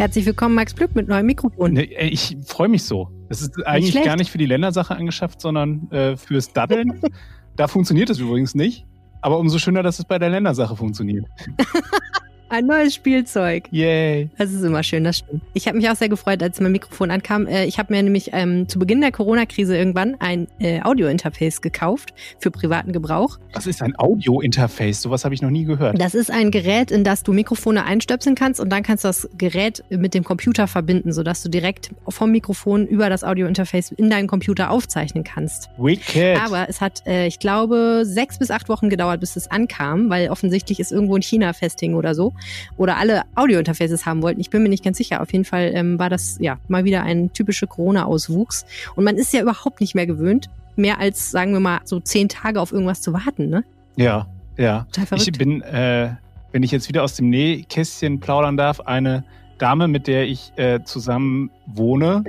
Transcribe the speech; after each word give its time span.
Herzlich 0.00 0.24
willkommen, 0.24 0.54
Max 0.54 0.74
Glück, 0.74 0.94
mit 0.94 1.08
neuem 1.08 1.26
Mikrofon. 1.26 1.74
Nee, 1.74 1.82
ich 1.82 2.34
freue 2.46 2.70
mich 2.70 2.84
so. 2.84 3.10
Das 3.28 3.42
ist 3.42 3.66
eigentlich 3.66 3.94
nicht 3.94 4.06
gar 4.06 4.16
nicht 4.16 4.30
für 4.30 4.38
die 4.38 4.46
Ländersache 4.46 4.96
angeschafft, 4.96 5.42
sondern 5.42 5.90
äh, 5.90 6.16
fürs 6.16 6.54
Daddeln. 6.54 7.02
da 7.56 7.68
funktioniert 7.68 8.08
es 8.08 8.18
übrigens 8.18 8.54
nicht. 8.54 8.86
Aber 9.20 9.38
umso 9.38 9.58
schöner, 9.58 9.82
dass 9.82 9.98
es 9.98 10.06
bei 10.06 10.18
der 10.18 10.30
Ländersache 10.30 10.74
funktioniert. 10.74 11.26
Ein 12.50 12.66
neues 12.66 12.96
Spielzeug. 12.96 13.68
Yay. 13.70 14.28
Das 14.36 14.50
ist 14.50 14.64
immer 14.64 14.82
schön, 14.82 15.04
das 15.04 15.18
stimmt. 15.18 15.40
Ich 15.54 15.68
habe 15.68 15.76
mich 15.76 15.88
auch 15.88 15.94
sehr 15.94 16.08
gefreut, 16.08 16.42
als 16.42 16.60
mein 16.60 16.72
Mikrofon 16.72 17.12
ankam. 17.12 17.46
Äh, 17.46 17.66
ich 17.66 17.78
habe 17.78 17.94
mir 17.94 18.02
nämlich 18.02 18.30
ähm, 18.32 18.68
zu 18.68 18.80
Beginn 18.80 19.00
der 19.00 19.12
Corona-Krise 19.12 19.76
irgendwann 19.76 20.16
ein 20.18 20.48
äh, 20.58 20.82
Audio-Interface 20.82 21.60
gekauft 21.60 22.12
für 22.40 22.50
privaten 22.50 22.92
Gebrauch. 22.92 23.38
Was 23.52 23.68
ist 23.68 23.82
ein 23.82 23.96
Audio-Interface? 23.96 25.00
Sowas 25.00 25.24
habe 25.24 25.32
ich 25.32 25.42
noch 25.42 25.50
nie 25.50 25.64
gehört. 25.64 26.00
Das 26.00 26.16
ist 26.16 26.28
ein 26.28 26.50
Gerät, 26.50 26.90
in 26.90 27.04
das 27.04 27.22
du 27.22 27.32
Mikrofone 27.32 27.84
einstöpseln 27.84 28.34
kannst 28.34 28.58
und 28.58 28.68
dann 28.70 28.82
kannst 28.82 29.04
du 29.04 29.08
das 29.08 29.30
Gerät 29.38 29.84
mit 29.88 30.12
dem 30.14 30.24
Computer 30.24 30.66
verbinden, 30.66 31.12
sodass 31.12 31.44
du 31.44 31.50
direkt 31.50 31.90
vom 32.08 32.32
Mikrofon 32.32 32.84
über 32.84 33.08
das 33.08 33.22
Audio-Interface 33.22 33.92
in 33.92 34.10
deinen 34.10 34.26
Computer 34.26 34.72
aufzeichnen 34.72 35.22
kannst. 35.22 35.70
Wicked. 35.78 36.40
Aber 36.44 36.68
es 36.68 36.80
hat, 36.80 37.06
äh, 37.06 37.28
ich 37.28 37.38
glaube, 37.38 38.02
sechs 38.04 38.40
bis 38.40 38.50
acht 38.50 38.68
Wochen 38.68 38.90
gedauert, 38.90 39.20
bis 39.20 39.36
es 39.36 39.48
ankam, 39.48 40.10
weil 40.10 40.30
offensichtlich 40.30 40.80
ist 40.80 40.90
irgendwo 40.90 41.14
in 41.14 41.22
China 41.22 41.52
Festing 41.52 41.94
oder 41.94 42.16
so 42.16 42.34
oder 42.76 42.96
alle 42.96 43.22
Audio-Interfaces 43.34 44.06
haben 44.06 44.22
wollten. 44.22 44.40
Ich 44.40 44.50
bin 44.50 44.62
mir 44.62 44.68
nicht 44.68 44.84
ganz 44.84 44.98
sicher. 44.98 45.20
Auf 45.20 45.32
jeden 45.32 45.44
Fall 45.44 45.70
ähm, 45.74 45.98
war 45.98 46.10
das 46.10 46.36
ja 46.40 46.58
mal 46.68 46.84
wieder 46.84 47.02
ein 47.02 47.32
typischer 47.32 47.66
Corona-Auswuchs. 47.66 48.66
Und 48.96 49.04
man 49.04 49.16
ist 49.16 49.32
ja 49.32 49.42
überhaupt 49.42 49.80
nicht 49.80 49.94
mehr 49.94 50.06
gewöhnt, 50.06 50.48
mehr 50.76 50.98
als, 50.98 51.30
sagen 51.30 51.52
wir 51.52 51.60
mal, 51.60 51.80
so 51.84 52.00
zehn 52.00 52.28
Tage 52.28 52.60
auf 52.60 52.72
irgendwas 52.72 53.00
zu 53.00 53.12
warten, 53.12 53.48
ne? 53.48 53.64
Ja, 53.96 54.26
ja. 54.56 54.86
Ich 55.14 55.32
bin, 55.32 55.62
äh, 55.62 56.14
wenn 56.52 56.62
ich 56.62 56.70
jetzt 56.70 56.88
wieder 56.88 57.02
aus 57.02 57.14
dem 57.16 57.30
Nähkästchen 57.30 58.20
plaudern 58.20 58.56
darf, 58.56 58.80
eine 58.80 59.24
Dame, 59.58 59.88
mit 59.88 60.06
der 60.06 60.24
ich 60.24 60.52
äh, 60.56 60.80
zusammen 60.84 61.50
wohne, 61.66 62.24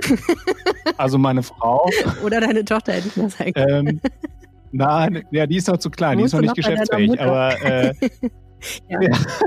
also 0.98 1.18
meine 1.18 1.42
Frau. 1.42 1.88
Oder 2.24 2.40
deine 2.40 2.64
Tochter, 2.64 2.92
hätte 2.92 3.08
ich 3.08 3.16
mal 3.16 3.30
sagen 3.30 3.52
ähm, 3.56 4.00
Nein, 4.72 5.24
ja, 5.30 5.46
die 5.46 5.56
ist 5.56 5.68
noch 5.68 5.76
zu 5.76 5.90
klein, 5.90 6.18
die 6.18 6.24
ist 6.24 6.32
noch 6.32 6.40
nicht 6.40 6.54
geschäftsfähig, 6.54 7.20
aber 7.20 7.60
äh, 7.62 7.94
ja, 8.88 9.00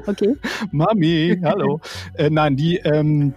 okay. 0.06 0.36
Mami, 0.72 1.40
hallo. 1.44 1.80
äh, 2.16 2.30
nein, 2.30 2.56
die 2.56 2.78
ähm, 2.78 3.34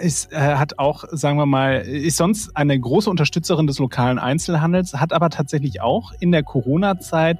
ist, 0.00 0.32
äh, 0.32 0.36
hat 0.36 0.78
auch, 0.78 1.04
sagen 1.10 1.38
wir 1.38 1.46
mal, 1.46 1.80
ist 1.82 2.16
sonst 2.16 2.56
eine 2.56 2.78
große 2.78 3.08
Unterstützerin 3.08 3.66
des 3.66 3.78
lokalen 3.78 4.18
Einzelhandels, 4.18 4.94
hat 4.94 5.12
aber 5.12 5.30
tatsächlich 5.30 5.80
auch 5.80 6.12
in 6.20 6.32
der 6.32 6.42
Corona-Zeit 6.42 7.38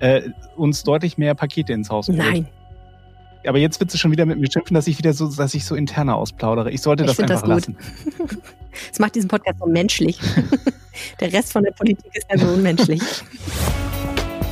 äh, 0.00 0.22
uns 0.56 0.82
deutlich 0.82 1.18
mehr 1.18 1.34
Pakete 1.34 1.72
ins 1.72 1.90
Haus 1.90 2.06
geholt. 2.06 2.24
Nein. 2.24 2.48
Aber 3.46 3.58
jetzt 3.58 3.80
wird 3.80 3.90
sie 3.90 3.96
schon 3.96 4.10
wieder 4.10 4.26
mit 4.26 4.38
mir 4.38 4.50
schimpfen, 4.52 4.74
dass 4.74 4.86
ich 4.86 4.98
wieder 4.98 5.14
so, 5.14 5.26
dass 5.34 5.54
ich 5.54 5.64
so 5.64 5.74
interner 5.74 6.16
ausplaudere. 6.16 6.70
Ich 6.70 6.82
sollte 6.82 7.04
ich 7.04 7.08
das 7.08 7.20
einfach 7.20 7.40
das 7.40 7.48
lassen. 7.48 7.76
Es 8.92 8.98
macht 8.98 9.14
diesen 9.14 9.28
Podcast 9.28 9.58
so 9.58 9.66
menschlich. 9.66 10.18
der 11.20 11.32
Rest 11.32 11.52
von 11.52 11.64
der 11.64 11.72
Politik 11.72 12.14
ist 12.14 12.26
ja 12.30 12.36
so 12.36 12.46
unmenschlich. 12.48 13.00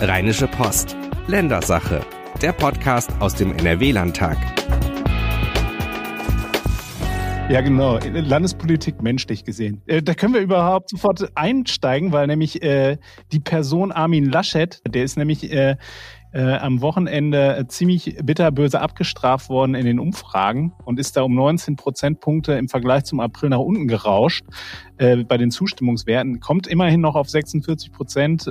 Rheinische 0.01 0.49
Post. 0.49 0.97
Ländersache 1.27 2.01
der 2.43 2.53
Podcast 2.53 3.11
aus 3.19 3.35
dem 3.35 3.51
NRW-Landtag. 3.53 4.37
Ja, 7.51 7.63
genau. 7.63 7.99
Landespolitik 7.99 9.03
menschlich 9.03 9.43
gesehen. 9.45 9.83
Äh, 9.87 10.03
da 10.03 10.15
können 10.15 10.35
wir 10.35 10.41
überhaupt 10.41 10.91
sofort 10.91 11.33
einsteigen, 11.35 12.13
weil 12.13 12.29
nämlich 12.29 12.63
äh, 12.63 12.99
die 13.33 13.41
Person 13.41 13.91
Armin 13.91 14.27
Laschet, 14.27 14.81
der 14.87 15.03
ist 15.03 15.17
nämlich 15.17 15.51
äh, 15.51 15.77
am 16.31 16.83
Wochenende 16.83 17.65
ziemlich 17.69 18.19
bitterböse 18.23 18.83
abgestraft 18.83 19.49
worden 19.49 19.75
in 19.75 19.87
den 19.87 19.99
Umfragen 19.99 20.75
und 20.85 21.01
ist 21.01 21.17
da 21.17 21.23
um 21.23 21.35
19 21.35 21.77
Prozentpunkte 21.77 22.53
im 22.53 22.69
Vergleich 22.69 23.05
zum 23.05 23.21
April 23.21 23.49
nach 23.49 23.61
unten 23.61 23.89
gerauscht 23.89 24.45
bei 24.99 25.37
den 25.39 25.51
Zustimmungswerten. 25.51 26.39
Kommt 26.39 26.67
immerhin 26.67 27.01
noch 27.01 27.15
auf 27.15 27.31
46 27.31 27.93
Prozent. 27.93 28.47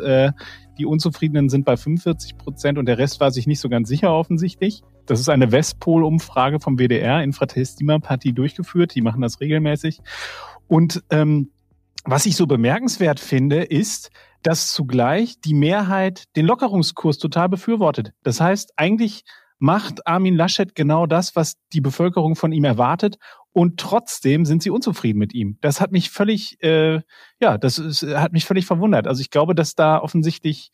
Die 0.77 0.85
Unzufriedenen 0.85 1.49
sind 1.49 1.65
bei 1.65 1.77
45 1.77 2.37
Prozent 2.37 2.77
und 2.77 2.85
der 2.85 2.97
Rest 2.97 3.19
war 3.19 3.31
sich 3.31 3.47
nicht 3.47 3.59
so 3.59 3.69
ganz 3.69 3.87
sicher 3.87 4.13
offensichtlich. 4.13 4.83
Das 5.05 5.19
ist 5.19 5.29
eine 5.29 5.51
Westpol-Umfrage 5.51 6.59
vom 6.59 6.77
WDR, 6.77 7.23
Infratestima-Partie 7.23 8.33
durchgeführt. 8.33 8.93
Die 8.95 9.01
machen 9.01 9.21
das 9.21 9.39
regelmäßig. 9.39 9.99
Und 10.67 11.03
ähm, 11.09 11.51
was 12.03 12.25
ich 12.25 12.35
so 12.35 12.47
bemerkenswert 12.47 13.19
finde, 13.19 13.63
ist, 13.63 14.11
dass 14.43 14.71
zugleich 14.71 15.39
die 15.41 15.53
Mehrheit 15.53 16.23
den 16.35 16.45
Lockerungskurs 16.45 17.17
total 17.17 17.49
befürwortet. 17.49 18.13
Das 18.23 18.39
heißt, 18.39 18.73
eigentlich 18.75 19.23
macht 19.59 20.05
Armin 20.05 20.35
Laschet 20.35 20.75
genau 20.75 21.05
das, 21.05 21.35
was 21.35 21.55
die 21.73 21.81
Bevölkerung 21.81 22.35
von 22.35 22.51
ihm 22.51 22.63
erwartet. 22.63 23.17
Und 23.53 23.79
trotzdem 23.79 24.45
sind 24.45 24.61
sie 24.61 24.69
unzufrieden 24.69 25.17
mit 25.17 25.33
ihm. 25.33 25.57
Das 25.61 25.81
hat 25.81 25.91
mich 25.91 26.09
völlig, 26.11 26.61
äh, 26.61 27.01
ja, 27.39 27.57
das 27.57 27.79
ist, 27.79 28.03
hat 28.03 28.31
mich 28.31 28.45
völlig 28.45 28.65
verwundert. 28.65 29.07
Also 29.07 29.21
ich 29.21 29.31
glaube, 29.31 29.55
dass 29.55 29.73
da 29.73 29.99
offensichtlich 29.99 30.71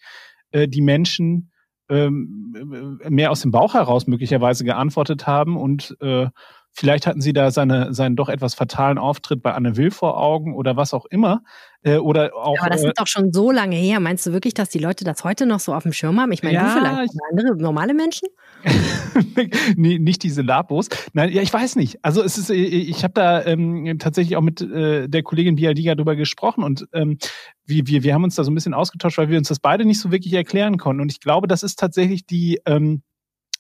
äh, 0.51 0.67
die 0.67 0.81
Menschen 0.81 1.51
ähm, 1.89 2.99
mehr 3.09 3.31
aus 3.31 3.41
dem 3.41 3.51
Bauch 3.51 3.73
heraus 3.73 4.07
möglicherweise 4.07 4.63
geantwortet 4.63 5.27
haben 5.27 5.57
und 5.57 5.95
äh, 6.01 6.27
Vielleicht 6.75 7.05
hatten 7.05 7.21
sie 7.21 7.33
da 7.33 7.51
seine, 7.51 7.93
seinen 7.93 8.15
doch 8.15 8.29
etwas 8.29 8.55
fatalen 8.55 8.97
Auftritt 8.97 9.43
bei 9.43 9.53
Anne 9.53 9.77
Will 9.77 9.91
vor 9.91 10.19
Augen 10.19 10.55
oder 10.55 10.75
was 10.75 10.93
auch 10.93 11.05
immer. 11.05 11.43
Äh, 11.83 11.97
oder 11.97 12.31
auch, 12.35 12.55
ja, 12.55 12.61
aber 12.61 12.69
das 12.71 12.81
ist 12.81 12.89
äh, 12.89 12.93
doch 12.95 13.07
schon 13.07 13.31
so 13.31 13.51
lange 13.51 13.75
her. 13.75 13.99
Meinst 13.99 14.25
du 14.25 14.33
wirklich, 14.33 14.55
dass 14.55 14.69
die 14.69 14.79
Leute 14.79 15.03
das 15.03 15.23
heute 15.23 15.45
noch 15.45 15.59
so 15.59 15.73
auf 15.73 15.83
dem 15.83 15.93
Schirm 15.93 16.19
haben? 16.19 16.31
Ich 16.31 16.41
meine, 16.41 16.55
ja, 16.55 16.73
du 16.73 16.79
vielleicht 16.79 17.13
andere 17.29 17.55
normale 17.57 17.93
Menschen? 17.93 18.27
nee, 19.75 19.99
nicht 19.99 20.23
diese 20.23 20.41
Labos. 20.41 20.89
Nein, 21.13 21.31
ja, 21.31 21.43
ich 21.43 21.53
weiß 21.53 21.75
nicht. 21.75 21.99
Also 22.03 22.23
es 22.23 22.39
ist, 22.39 22.49
äh, 22.49 22.55
ich 22.55 23.03
habe 23.03 23.13
da 23.13 23.45
ähm, 23.45 23.97
tatsächlich 23.99 24.35
auch 24.35 24.41
mit 24.41 24.61
äh, 24.61 25.07
der 25.07 25.21
Kollegin 25.21 25.55
Bialdiga 25.55 25.93
drüber 25.93 26.15
gesprochen 26.15 26.63
und 26.63 26.87
ähm, 26.93 27.19
wir, 27.65 27.85
wir, 27.85 28.03
wir 28.03 28.13
haben 28.15 28.23
uns 28.23 28.35
da 28.35 28.43
so 28.43 28.51
ein 28.51 28.55
bisschen 28.55 28.73
ausgetauscht, 28.73 29.19
weil 29.19 29.29
wir 29.29 29.37
uns 29.37 29.49
das 29.49 29.59
beide 29.59 29.85
nicht 29.85 29.99
so 29.99 30.11
wirklich 30.11 30.33
erklären 30.33 30.77
konnten. 30.77 31.01
Und 31.01 31.11
ich 31.11 31.19
glaube, 31.19 31.47
das 31.47 31.61
ist 31.61 31.77
tatsächlich 31.77 32.25
die 32.25 32.59
ähm, 32.65 33.03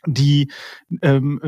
die, 0.05 0.51
ähm, 1.01 1.39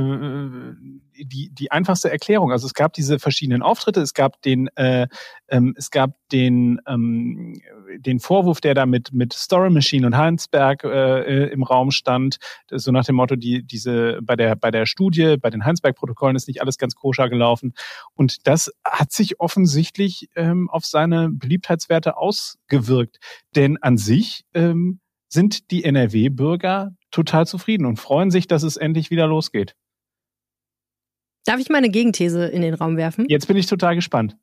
äh, 1.16 1.24
die, 1.24 1.50
die 1.54 1.72
einfachste 1.72 2.12
Erklärung. 2.12 2.52
Also 2.52 2.68
es 2.68 2.74
gab 2.74 2.94
diese 2.94 3.20
verschiedenen 3.20 3.62
Auftritte, 3.62 4.02
es 4.02 4.14
gab 4.14 4.42
den, 4.42 4.68
äh, 4.76 5.08
ähm, 5.48 5.74
es 5.78 5.92
gab 5.92 6.12
den, 6.32 6.80
ähm, 6.88 7.60
den 7.98 8.20
Vorwurf, 8.20 8.62
der 8.62 8.74
da 8.74 8.86
mit, 8.86 9.14
mit 9.14 9.34
Story 9.34 9.70
Machine 9.70 10.08
und 10.08 10.18
Heinsberg 10.18 10.84
äh, 10.84 11.48
im 11.48 11.64
Raum 11.64 11.92
stand, 11.92 12.38
so 12.72 12.92
nach 12.92 13.06
dem 13.06 13.16
Motto, 13.16 13.36
die, 13.36 13.64
diese, 13.64 14.20
bei 14.22 14.36
der, 14.36 14.56
bei 14.56 14.72
der 14.72 14.86
Studie, 14.86 15.38
bei 15.38 15.50
den 15.50 15.66
Heinsberg-Protokollen 15.66 16.36
ist 16.36 16.48
nicht 16.48 16.62
alles 16.62 16.78
ganz 16.78 16.96
koscher 16.96 17.30
gelaufen. 17.30 17.74
Und 18.14 18.48
das 18.48 18.72
hat 18.86 19.12
sich 19.12 19.40
offensichtlich 19.40 20.30
ähm, 20.36 20.70
auf 20.70 20.86
seine 20.86 21.30
Beliebtheitswerte 21.30 22.18
ausgewirkt. 22.18 23.20
Denn 23.56 23.78
an 23.78 23.98
sich 23.98 24.46
ähm, 24.54 25.00
sind 25.28 25.72
die 25.72 25.84
NRW-Bürger 25.84 26.94
total 27.16 27.48
zufrieden 27.48 27.86
und 27.86 27.98
freuen 27.98 28.30
sich, 28.30 28.48
dass 28.48 28.64
es 28.64 28.78
endlich 28.78 29.09
wieder 29.09 29.28
losgeht. 29.28 29.76
Darf 31.46 31.59
ich 31.59 31.70
mal 31.70 31.78
eine 31.78 31.90
Gegenthese 31.90 32.46
in 32.46 32.62
den 32.62 32.74
Raum 32.74 32.98
werfen? 32.98 33.26
Jetzt 33.30 33.48
bin 33.48 33.58
ich 33.58 33.68
total 33.68 33.96
gespannt. 33.96 34.36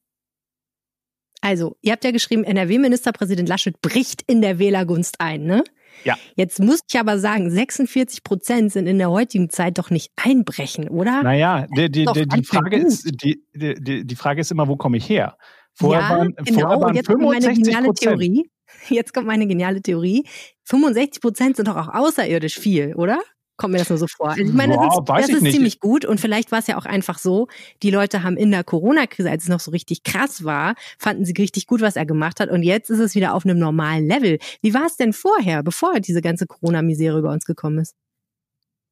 Also, 1.40 1.76
ihr 1.80 1.92
habt 1.92 2.04
ja 2.04 2.12
geschrieben, 2.12 2.44
NRW-Ministerpräsident 2.44 3.48
Laschet 3.48 3.80
bricht 3.82 4.22
in 4.22 4.40
der 4.42 4.60
Wählergunst 4.60 5.20
ein, 5.20 5.42
ne? 5.42 5.64
Ja. 6.04 6.16
Jetzt 6.36 6.60
muss 6.60 6.80
ich 6.88 6.98
aber 6.98 7.18
sagen, 7.18 7.50
46 7.50 8.22
Prozent 8.22 8.72
sind 8.72 8.86
in 8.86 8.98
der 8.98 9.10
heutigen 9.10 9.50
Zeit 9.50 9.78
doch 9.78 9.90
nicht 9.90 10.12
einbrechen, 10.16 10.88
oder? 10.88 11.22
Naja, 11.22 11.66
die, 11.76 11.90
die, 11.90 12.06
die, 12.06 12.26
die 12.26 12.44
Frage, 12.44 12.76
ist, 12.76 13.10
die, 13.22 13.44
die, 13.52 14.06
die 14.06 14.16
Frage 14.16 14.40
ist 14.40 14.52
immer, 14.52 14.68
wo 14.68 14.76
komme 14.76 14.96
ich 14.96 15.08
her? 15.08 15.36
Vorher 15.74 16.02
ja, 16.02 16.10
waren, 16.10 16.34
genau. 16.36 16.60
vorher 16.60 16.80
waren 16.80 16.94
jetzt 16.94 17.06
65 17.06 17.74
meine 17.74 17.92
Theorie. 17.94 18.50
Jetzt 18.88 19.14
kommt 19.14 19.26
meine 19.26 19.46
geniale 19.46 19.82
Theorie. 19.82 20.24
65 20.64 21.20
Prozent 21.20 21.56
sind 21.56 21.68
doch 21.68 21.76
auch 21.76 21.88
außerirdisch 21.88 22.58
viel, 22.58 22.94
oder? 22.94 23.20
Kommt 23.58 23.72
mir 23.72 23.78
das 23.78 23.90
nur 23.90 23.98
so 23.98 24.06
vor. 24.08 24.30
Also 24.30 24.42
ich 24.42 24.52
meine, 24.52 24.74
Boah, 24.74 25.04
das 25.16 25.28
ist, 25.28 25.34
das 25.34 25.42
ist 25.42 25.52
ziemlich 25.52 25.78
gut 25.78 26.04
und 26.04 26.20
vielleicht 26.20 26.50
war 26.50 26.58
es 26.58 26.66
ja 26.66 26.78
auch 26.78 26.86
einfach 26.86 27.18
so, 27.18 27.48
die 27.82 27.90
Leute 27.90 28.22
haben 28.22 28.36
in 28.36 28.50
der 28.50 28.64
Corona-Krise, 28.64 29.30
als 29.30 29.44
es 29.44 29.48
noch 29.48 29.60
so 29.60 29.70
richtig 29.70 30.02
krass 30.02 30.42
war, 30.42 30.74
fanden 30.98 31.24
sie 31.24 31.34
richtig 31.38 31.66
gut, 31.66 31.80
was 31.80 31.96
er 31.96 32.06
gemacht 32.06 32.40
hat 32.40 32.50
und 32.50 32.62
jetzt 32.62 32.90
ist 32.90 32.98
es 32.98 33.14
wieder 33.14 33.34
auf 33.34 33.44
einem 33.44 33.58
normalen 33.58 34.08
Level. 34.08 34.38
Wie 34.62 34.74
war 34.74 34.86
es 34.86 34.96
denn 34.96 35.12
vorher, 35.12 35.62
bevor 35.62 36.00
diese 36.00 36.22
ganze 36.22 36.46
Corona-Misere 36.46 37.18
über 37.18 37.30
uns 37.30 37.44
gekommen 37.44 37.78
ist? 37.78 37.94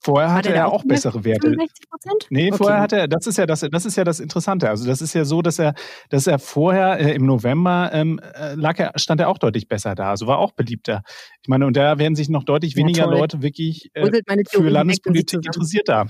Vorher 0.02 0.32
hatte 0.32 0.54
er 0.54 0.72
auch 0.72 0.82
bessere 0.84 1.24
Werte. 1.24 1.48
65 1.48 2.30
Nee, 2.30 2.48
okay. 2.48 2.56
vorher 2.56 2.80
hatte 2.80 2.96
er, 2.96 3.08
das 3.08 3.26
ist 3.26 3.36
ja 3.36 3.44
das, 3.44 3.60
das 3.60 3.84
ist 3.84 3.96
ja 3.96 4.04
das 4.04 4.18
Interessante. 4.18 4.70
Also 4.70 4.86
das 4.86 5.02
ist 5.02 5.14
ja 5.14 5.26
so, 5.26 5.42
dass 5.42 5.58
er, 5.58 5.74
dass 6.08 6.26
er 6.26 6.38
vorher 6.38 6.98
äh, 6.98 7.14
im 7.14 7.26
November 7.26 7.90
ähm, 7.92 8.18
äh, 8.34 8.54
lag 8.54 8.78
er, 8.78 8.92
stand 8.96 9.20
er 9.20 9.28
auch 9.28 9.36
deutlich 9.36 9.68
besser 9.68 9.94
da. 9.94 10.10
Also 10.10 10.26
war 10.26 10.38
auch 10.38 10.52
beliebter. 10.52 11.02
Ich 11.42 11.48
meine, 11.48 11.66
und 11.66 11.76
da 11.76 11.98
werden 11.98 12.14
sich 12.14 12.30
noch 12.30 12.44
deutlich 12.44 12.76
weniger 12.76 13.04
ja, 13.04 13.10
Leute 13.10 13.42
wirklich 13.42 13.90
äh, 13.92 14.10
für 14.48 14.68
Landespolitik 14.68 15.44
interessiert 15.44 15.90
haben. 15.90 16.08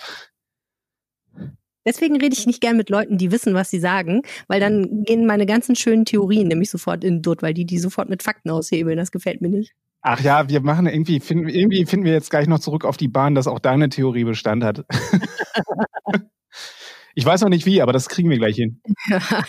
Deswegen 1.84 2.16
rede 2.20 2.34
ich 2.34 2.46
nicht 2.46 2.60
gern 2.60 2.76
mit 2.76 2.90
Leuten, 2.90 3.18
die 3.18 3.32
wissen, 3.32 3.54
was 3.54 3.70
sie 3.70 3.80
sagen, 3.80 4.22
weil 4.46 4.60
dann 4.60 5.02
gehen 5.04 5.26
meine 5.26 5.46
ganzen 5.46 5.74
schönen 5.74 6.04
Theorien 6.04 6.46
nämlich 6.46 6.70
sofort 6.70 7.02
in 7.02 7.16
den 7.16 7.22
Dutt, 7.22 7.42
weil 7.42 7.54
die 7.54 7.64
die 7.64 7.78
sofort 7.78 8.08
mit 8.08 8.22
Fakten 8.22 8.50
aushebeln. 8.50 8.98
Das 8.98 9.10
gefällt 9.10 9.40
mir 9.40 9.48
nicht. 9.48 9.72
Ach 10.02 10.20
ja, 10.20 10.48
wir 10.48 10.60
machen 10.62 10.86
irgendwie, 10.86 11.20
finden, 11.20 11.48
irgendwie 11.48 11.84
finden 11.84 12.06
wir 12.06 12.12
jetzt 12.12 12.30
gleich 12.30 12.46
noch 12.46 12.58
zurück 12.58 12.84
auf 12.84 12.96
die 12.96 13.08
Bahn, 13.08 13.34
dass 13.34 13.46
auch 13.46 13.58
deine 13.58 13.88
Theorie 13.90 14.24
Bestand 14.24 14.64
hat. 14.64 14.84
Ich 17.14 17.26
weiß 17.26 17.40
noch 17.40 17.48
nicht 17.48 17.66
wie, 17.66 17.82
aber 17.82 17.92
das 17.92 18.08
kriegen 18.08 18.30
wir 18.30 18.38
gleich 18.38 18.56
hin. 18.56 18.80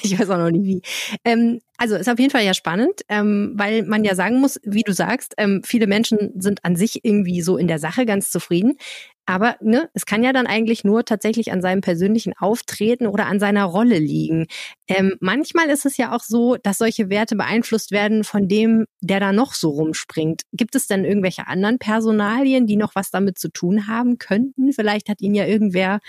ich 0.02 0.20
weiß 0.20 0.30
auch 0.32 0.38
noch 0.38 0.50
nicht 0.50 0.66
wie. 0.66 0.82
Ähm, 1.24 1.62
also 1.78 1.96
ist 1.96 2.10
auf 2.10 2.20
jeden 2.20 2.32
Fall 2.32 2.44
ja 2.44 2.54
spannend, 2.54 3.02
ähm, 3.08 3.54
weil 3.56 3.84
man 3.84 4.04
ja 4.04 4.16
sagen 4.16 4.40
muss, 4.40 4.60
wie 4.64 4.82
du 4.82 4.94
sagst, 4.94 5.36
ähm, 5.38 5.62
viele 5.64 5.88
Menschen 5.88 6.34
sind 6.42 6.66
an 6.66 6.76
sich 6.76 7.02
irgendwie 7.04 7.42
so 7.42 7.58
in 7.58 7.68
der 7.68 7.80
Sache 7.80 8.06
ganz 8.06 8.32
zufrieden. 8.32 8.78
Aber 9.26 9.56
ne, 9.62 9.90
es 9.94 10.06
kann 10.06 10.24
ja 10.24 10.34
dann 10.34 10.48
eigentlich 10.48 10.84
nur 10.84 11.06
tatsächlich 11.06 11.52
an 11.52 11.62
seinem 11.62 11.82
persönlichen 11.82 12.34
Auftreten 12.38 13.08
oder 13.08 13.28
an 13.28 13.40
seiner 13.40 13.66
Rolle 13.66 14.00
liegen. 14.00 14.48
Ähm, 14.88 15.16
manchmal 15.20 15.70
ist 15.70 15.86
es 15.86 15.98
ja 15.98 16.16
auch 16.16 16.22
so, 16.22 16.58
dass 16.62 16.80
solche 16.80 17.10
Werte 17.10 17.36
beeinflusst 17.36 17.92
werden 17.92 18.24
von 18.24 18.48
dem, 18.48 18.86
der 19.00 19.20
da 19.20 19.32
noch 19.32 19.54
so 19.54 19.70
rumspringt. 19.70 20.42
Gibt 20.54 20.76
es 20.76 20.88
denn 20.88 21.06
irgendwelche 21.06 21.48
anderen 21.48 21.78
Personalien, 21.78 22.68
die 22.68 22.76
noch 22.76 22.96
was 22.96 23.12
damit 23.12 23.38
zu 23.38 23.50
tun 23.50 23.88
haben 23.88 24.18
könnten? 24.18 24.74
Vielleicht 24.74 25.08
hat 25.08 25.22
ihn 25.22 25.36
ja 25.36 25.46
irgendwer 25.46 26.00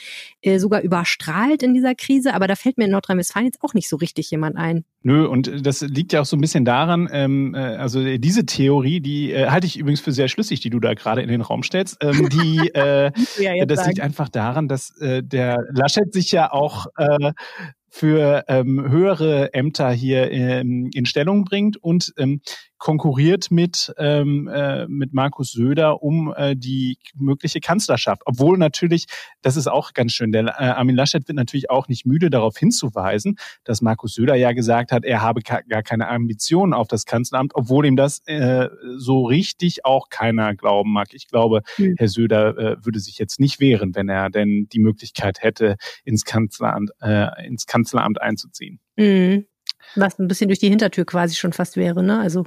äh, 0.40 0.58
sogar 0.58 0.80
überstrahlt 0.80 1.62
in 1.62 1.74
dieser 1.74 1.94
Krise, 1.94 2.34
aber 2.34 2.46
da 2.46 2.56
fällt 2.56 2.78
mir 2.78 2.86
in 2.86 2.90
Nordrhein-Westfalen 2.90 3.46
jetzt 3.46 3.62
auch 3.62 3.74
nicht 3.74 3.88
so 3.88 3.96
richtig 3.96 4.30
jemand 4.30 4.56
ein. 4.56 4.84
Nö, 5.04 5.26
und 5.26 5.66
das 5.66 5.80
liegt 5.80 6.12
ja 6.12 6.20
auch 6.20 6.26
so 6.26 6.36
ein 6.36 6.40
bisschen 6.40 6.64
daran, 6.64 7.08
ähm, 7.12 7.54
äh, 7.54 7.58
also 7.58 8.02
diese 8.18 8.46
Theorie, 8.46 9.00
die 9.00 9.32
äh, 9.32 9.48
halte 9.48 9.66
ich 9.66 9.76
übrigens 9.76 10.00
für 10.00 10.12
sehr 10.12 10.28
schlüssig, 10.28 10.60
die 10.60 10.70
du 10.70 10.78
da 10.78 10.94
gerade 10.94 11.22
in 11.22 11.28
den 11.28 11.40
Raum 11.40 11.64
stellst, 11.64 11.98
ähm, 12.00 12.28
die 12.28 12.70
äh, 13.06 13.12
ja 13.56 13.64
das 13.64 13.78
sagen. 13.78 13.90
liegt 13.90 14.00
einfach 14.00 14.28
daran, 14.28 14.68
dass 14.68 14.96
äh, 15.00 15.22
der 15.22 15.58
Laschet 15.70 16.12
sich 16.12 16.32
ja 16.32 16.52
auch 16.52 16.86
äh, 16.96 17.32
für 17.88 18.44
ähm, 18.48 18.90
höhere 18.90 19.52
Ämter 19.52 19.90
hier 19.90 20.30
ähm, 20.30 20.90
in 20.94 21.04
Stellung 21.04 21.44
bringt 21.44 21.76
und 21.76 22.14
ähm, 22.16 22.40
konkurriert 22.82 23.52
mit, 23.52 23.94
ähm, 23.96 24.48
äh, 24.52 24.88
mit 24.88 25.14
Markus 25.14 25.52
Söder 25.52 26.02
um 26.02 26.34
äh, 26.36 26.56
die 26.56 26.98
mögliche 27.14 27.60
Kanzlerschaft. 27.60 28.22
Obwohl 28.24 28.58
natürlich, 28.58 29.06
das 29.40 29.56
ist 29.56 29.68
auch 29.68 29.92
ganz 29.92 30.10
schön, 30.10 30.32
der 30.32 30.46
äh, 30.46 30.64
Armin 30.64 30.96
Laschet 30.96 31.28
wird 31.28 31.36
natürlich 31.36 31.70
auch 31.70 31.86
nicht 31.86 32.06
müde 32.06 32.28
darauf 32.28 32.58
hinzuweisen, 32.58 33.36
dass 33.62 33.82
Markus 33.82 34.14
Söder 34.14 34.34
ja 34.34 34.50
gesagt 34.50 34.90
hat, 34.90 35.04
er 35.04 35.22
habe 35.22 35.42
gar 35.42 35.84
keine 35.84 36.08
Ambitionen 36.08 36.74
auf 36.74 36.88
das 36.88 37.06
Kanzleramt, 37.06 37.52
obwohl 37.54 37.86
ihm 37.86 37.94
das 37.94 38.20
äh, 38.26 38.68
so 38.96 39.26
richtig 39.26 39.84
auch 39.84 40.08
keiner 40.08 40.56
glauben 40.56 40.92
mag. 40.92 41.14
Ich 41.14 41.28
glaube, 41.28 41.62
mhm. 41.78 41.94
Herr 41.98 42.08
Söder 42.08 42.58
äh, 42.58 42.84
würde 42.84 42.98
sich 42.98 43.16
jetzt 43.16 43.38
nicht 43.38 43.60
wehren, 43.60 43.94
wenn 43.94 44.08
er 44.08 44.28
denn 44.28 44.66
die 44.72 44.80
Möglichkeit 44.80 45.40
hätte, 45.40 45.76
ins 46.02 46.24
Kanzleramt, 46.24 46.90
äh, 47.00 47.46
ins 47.46 47.66
Kanzleramt 47.66 48.20
einzuziehen. 48.20 48.80
Mhm. 48.96 49.46
Was 49.94 50.18
ein 50.18 50.26
bisschen 50.26 50.48
durch 50.48 50.58
die 50.58 50.68
Hintertür 50.68 51.04
quasi 51.04 51.36
schon 51.36 51.52
fast 51.52 51.76
wäre, 51.76 52.02
ne? 52.02 52.18
Also 52.18 52.44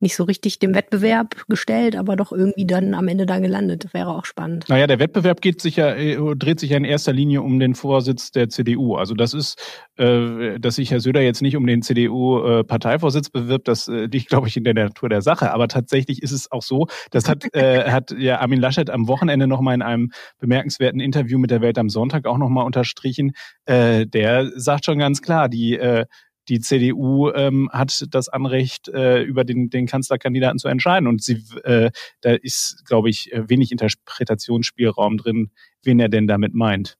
nicht 0.00 0.14
so 0.14 0.24
richtig 0.24 0.58
dem 0.58 0.74
Wettbewerb 0.74 1.44
gestellt, 1.48 1.96
aber 1.96 2.16
doch 2.16 2.32
irgendwie 2.32 2.66
dann 2.66 2.94
am 2.94 3.08
Ende 3.08 3.26
da 3.26 3.38
gelandet. 3.38 3.92
Wäre 3.92 4.10
auch 4.10 4.24
spannend. 4.24 4.66
Naja, 4.68 4.86
der 4.86 4.98
Wettbewerb 4.98 5.40
geht 5.40 5.60
sich 5.60 5.76
ja, 5.76 5.94
äh, 5.94 6.16
dreht 6.36 6.60
sich 6.60 6.70
ja 6.70 6.76
in 6.76 6.84
erster 6.84 7.12
Linie 7.12 7.42
um 7.42 7.58
den 7.58 7.74
Vorsitz 7.74 8.30
der 8.30 8.48
CDU. 8.48 8.94
Also 8.94 9.14
das 9.14 9.34
ist, 9.34 9.58
äh, 9.96 10.58
dass 10.60 10.76
sich 10.76 10.90
Herr 10.90 11.00
Söder 11.00 11.20
jetzt 11.22 11.42
nicht 11.42 11.56
um 11.56 11.66
den 11.66 11.82
CDU-Parteivorsitz 11.82 13.30
bewirbt, 13.30 13.66
das 13.66 13.88
äh, 13.88 14.06
liegt, 14.06 14.28
glaube 14.28 14.48
ich, 14.48 14.56
in 14.56 14.64
der 14.64 14.74
Natur 14.74 15.08
der 15.08 15.22
Sache. 15.22 15.52
Aber 15.52 15.68
tatsächlich 15.68 16.22
ist 16.22 16.32
es 16.32 16.50
auch 16.52 16.62
so, 16.62 16.86
das 17.10 17.28
hat, 17.28 17.52
äh, 17.54 17.84
hat 17.90 18.12
ja 18.16 18.40
Armin 18.40 18.60
Laschet 18.60 18.90
am 18.90 19.08
Wochenende 19.08 19.46
nochmal 19.46 19.74
in 19.74 19.82
einem 19.82 20.12
bemerkenswerten 20.38 21.00
Interview 21.00 21.38
mit 21.38 21.50
der 21.50 21.60
Welt 21.60 21.78
am 21.78 21.88
Sonntag 21.88 22.26
auch 22.26 22.38
nochmal 22.38 22.66
unterstrichen. 22.66 23.32
Äh, 23.64 24.06
der 24.06 24.50
sagt 24.54 24.84
schon 24.84 24.98
ganz 24.98 25.22
klar, 25.22 25.48
die 25.48 25.76
äh, 25.76 26.04
die 26.48 26.60
CDU 26.60 27.30
ähm, 27.30 27.68
hat 27.72 28.06
das 28.10 28.28
Anrecht, 28.28 28.88
äh, 28.88 29.22
über 29.22 29.44
den, 29.44 29.70
den 29.70 29.86
Kanzlerkandidaten 29.86 30.58
zu 30.58 30.68
entscheiden. 30.68 31.06
Und 31.06 31.22
sie, 31.22 31.44
äh, 31.64 31.90
da 32.20 32.32
ist, 32.32 32.84
glaube 32.86 33.10
ich, 33.10 33.30
wenig 33.32 33.72
Interpretationsspielraum 33.72 35.18
drin, 35.18 35.50
wen 35.82 36.00
er 36.00 36.08
denn 36.08 36.26
damit 36.26 36.54
meint. 36.54 36.96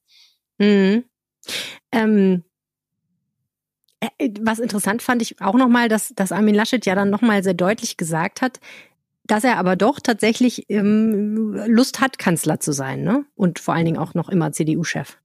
Mhm. 0.59 1.05
Ähm, 1.93 2.45
äh, 4.00 4.31
was 4.41 4.59
interessant 4.59 5.03
fand 5.03 5.23
ich 5.23 5.41
auch 5.41 5.55
nochmal, 5.55 5.89
dass, 5.89 6.12
dass 6.15 6.33
Armin 6.33 6.55
Laschet 6.55 6.85
ja 6.87 6.95
dann 6.95 7.11
nochmal 7.11 7.43
sehr 7.43 7.55
deutlich 7.55 7.97
gesagt 7.97 8.43
hat, 8.43 8.61
dass 9.25 9.45
er 9.45 9.59
aber 9.59 9.77
doch 9.77 10.00
tatsächlich 10.00 10.71
ähm, 10.71 11.53
Lust 11.67 12.00
hat, 12.00 12.19
Kanzler 12.19 12.61
zu 12.61 12.73
sein, 12.73 13.03
ne? 13.03 13.27
Und 13.35 13.59
vor 13.59 13.75
allen 13.75 13.85
Dingen 13.85 13.99
auch 13.99 14.15
noch 14.15 14.31
immer 14.31 14.53
CDU-Chef. 14.53 15.19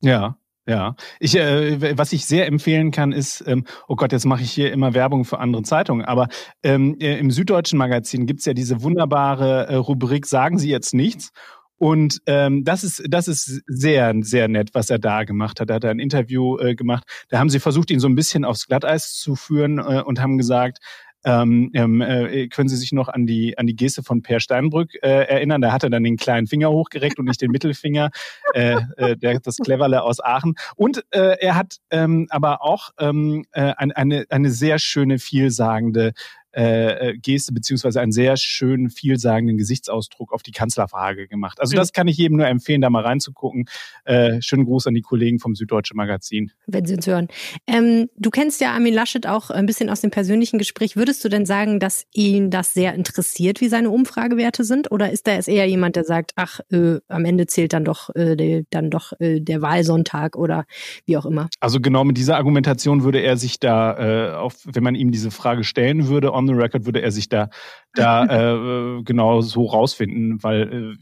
Ja, 0.00 0.36
ja, 0.66 0.94
ich, 1.18 1.36
äh, 1.36 1.98
was 1.98 2.12
ich 2.12 2.24
sehr 2.24 2.46
empfehlen 2.46 2.92
kann, 2.92 3.12
ist, 3.12 3.42
ähm, 3.46 3.64
oh 3.88 3.96
Gott, 3.96 4.12
jetzt 4.12 4.26
mache 4.26 4.42
ich 4.42 4.52
hier 4.52 4.72
immer 4.72 4.94
Werbung 4.94 5.24
für 5.24 5.40
andere 5.40 5.62
Zeitungen, 5.62 6.04
aber 6.04 6.28
ähm, 6.62 6.96
äh, 7.00 7.18
im 7.18 7.30
Süddeutschen 7.30 7.78
Magazin 7.78 8.26
gibt's 8.26 8.44
ja 8.44 8.54
diese 8.54 8.82
wunderbare 8.82 9.66
äh, 9.66 9.74
Rubrik 9.74 10.26
Sagen 10.26 10.58
Sie 10.58 10.70
jetzt 10.70 10.94
nichts. 10.94 11.30
Und 11.78 12.20
ähm, 12.26 12.62
das 12.62 12.84
ist 12.84 13.02
das 13.08 13.26
ist 13.26 13.60
sehr 13.66 14.14
sehr 14.20 14.46
nett, 14.46 14.70
was 14.72 14.88
er 14.88 15.00
da 15.00 15.24
gemacht 15.24 15.58
hat. 15.58 15.68
Da 15.68 15.74
hat 15.74 15.82
er 15.82 15.90
ein 15.90 15.98
Interview 15.98 16.56
äh, 16.58 16.76
gemacht. 16.76 17.02
Da 17.28 17.40
haben 17.40 17.50
sie 17.50 17.58
versucht, 17.58 17.90
ihn 17.90 17.98
so 17.98 18.06
ein 18.06 18.14
bisschen 18.14 18.44
aufs 18.44 18.68
Glatteis 18.68 19.14
zu 19.14 19.34
führen 19.34 19.78
äh, 19.78 20.00
und 20.06 20.20
haben 20.20 20.38
gesagt, 20.38 20.78
ähm, 21.24 21.70
ähm, 21.74 22.00
äh, 22.00 22.48
können 22.48 22.68
Sie 22.68 22.76
sich 22.76 22.92
noch 22.92 23.08
an 23.08 23.26
die, 23.26 23.56
an 23.58 23.66
die 23.66 23.76
Geste 23.76 24.02
von 24.02 24.22
Per 24.22 24.40
Steinbrück 24.40 24.94
äh, 25.02 25.26
erinnern? 25.26 25.60
Da 25.60 25.72
hat 25.72 25.84
er 25.84 25.90
dann 25.90 26.04
den 26.04 26.16
kleinen 26.16 26.46
Finger 26.46 26.70
hochgereckt 26.70 27.18
und 27.18 27.26
nicht 27.26 27.40
den 27.40 27.50
Mittelfinger, 27.50 28.10
äh, 28.54 28.76
äh, 28.96 29.16
der, 29.16 29.40
das 29.40 29.56
Cleverle 29.58 30.02
aus 30.02 30.22
Aachen. 30.22 30.54
Und 30.76 31.04
äh, 31.10 31.36
er 31.40 31.56
hat 31.56 31.76
ähm, 31.90 32.26
aber 32.30 32.62
auch 32.62 32.90
ähm, 32.98 33.44
äh, 33.52 33.72
eine, 33.76 34.26
eine 34.28 34.50
sehr 34.50 34.78
schöne, 34.78 35.18
vielsagende 35.18 36.12
äh, 36.52 37.10
äh, 37.10 37.18
Geste 37.18 37.52
beziehungsweise 37.52 38.00
einen 38.00 38.12
sehr 38.12 38.36
schönen, 38.36 38.90
vielsagenden 38.90 39.56
Gesichtsausdruck 39.56 40.32
auf 40.32 40.42
die 40.42 40.52
Kanzlerfrage 40.52 41.28
gemacht. 41.28 41.60
Also 41.60 41.76
das 41.76 41.92
kann 41.92 42.08
ich 42.08 42.16
jedem 42.16 42.36
nur 42.36 42.46
empfehlen, 42.46 42.80
da 42.80 42.90
mal 42.90 43.02
reinzugucken. 43.02 43.66
Äh, 44.04 44.40
schönen 44.42 44.64
Gruß 44.64 44.86
an 44.86 44.94
die 44.94 45.00
Kollegen 45.00 45.38
vom 45.38 45.54
Süddeutsche 45.54 45.94
Magazin. 45.94 46.52
Wenn 46.66 46.84
Sie 46.84 46.94
uns 46.94 47.06
hören. 47.06 47.28
Ähm, 47.66 48.08
du 48.16 48.30
kennst 48.30 48.60
ja 48.60 48.72
Armin 48.72 48.94
Laschet 48.94 49.26
auch 49.26 49.50
ein 49.50 49.66
bisschen 49.66 49.88
aus 49.88 50.00
dem 50.00 50.10
persönlichen 50.10 50.58
Gespräch. 50.58 50.96
Würdest 50.96 51.24
du 51.24 51.28
denn 51.28 51.46
sagen, 51.46 51.80
dass 51.80 52.04
ihn 52.12 52.50
das 52.50 52.74
sehr 52.74 52.94
interessiert, 52.94 53.60
wie 53.60 53.68
seine 53.68 53.90
Umfragewerte 53.90 54.64
sind? 54.64 54.90
Oder 54.90 55.10
ist 55.10 55.28
er 55.28 55.46
eher 55.46 55.66
jemand, 55.66 55.96
der 55.96 56.04
sagt, 56.04 56.32
ach, 56.36 56.60
äh, 56.70 56.98
am 57.08 57.24
Ende 57.24 57.46
zählt 57.46 57.72
dann 57.72 57.84
doch, 57.84 58.14
äh, 58.14 58.36
der, 58.36 58.62
dann 58.70 58.90
doch 58.90 59.12
äh, 59.20 59.40
der 59.40 59.62
Wahlsonntag 59.62 60.36
oder 60.36 60.64
wie 61.06 61.16
auch 61.16 61.26
immer? 61.26 61.48
Also 61.60 61.80
genau 61.80 62.04
mit 62.04 62.16
dieser 62.16 62.36
Argumentation 62.36 63.04
würde 63.04 63.20
er 63.20 63.36
sich 63.36 63.58
da, 63.58 63.98
äh, 63.98 64.34
auf, 64.34 64.56
wenn 64.64 64.82
man 64.82 64.94
ihm 64.94 65.10
diese 65.10 65.30
Frage 65.30 65.64
stellen 65.64 66.08
würde, 66.08 66.32
on 66.42 66.46
the 66.46 66.60
record 66.60 66.84
würde 66.84 67.02
er 67.02 67.10
sich 67.10 67.28
da, 67.28 67.48
da 67.94 68.24
äh, 68.98 69.02
genau 69.02 69.40
so 69.40 69.66
rausfinden, 69.66 70.42
weil 70.42 70.96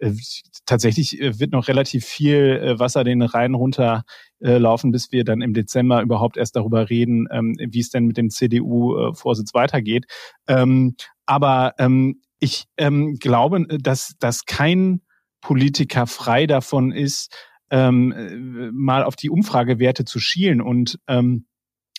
äh, 0.00 0.06
äh, 0.06 0.16
tatsächlich 0.64 1.20
äh, 1.20 1.38
wird 1.38 1.52
noch 1.52 1.68
relativ 1.68 2.04
viel 2.04 2.60
äh, 2.62 2.78
Wasser 2.78 3.04
den 3.04 3.22
Rhein 3.22 3.54
runter 3.54 4.04
äh, 4.40 4.58
laufen, 4.58 4.92
bis 4.92 5.12
wir 5.12 5.24
dann 5.24 5.42
im 5.42 5.54
Dezember 5.54 6.02
überhaupt 6.02 6.36
erst 6.36 6.56
darüber 6.56 6.90
reden, 6.90 7.26
ähm, 7.30 7.56
wie 7.58 7.80
es 7.80 7.90
denn 7.90 8.06
mit 8.06 8.16
dem 8.16 8.30
CDU-Vorsitz 8.30 9.54
weitergeht. 9.54 10.06
Ähm, 10.46 10.96
aber 11.26 11.74
ähm, 11.78 12.20
ich 12.38 12.64
ähm, 12.76 13.16
glaube, 13.18 13.66
dass, 13.78 14.14
dass 14.18 14.44
kein 14.44 15.00
Politiker 15.40 16.06
frei 16.06 16.46
davon 16.46 16.92
ist, 16.92 17.34
ähm, 17.70 18.12
äh, 18.12 18.70
mal 18.72 19.02
auf 19.02 19.16
die 19.16 19.30
Umfragewerte 19.30 20.04
zu 20.04 20.20
schielen 20.20 20.60
und 20.60 20.98
ähm, 21.08 21.46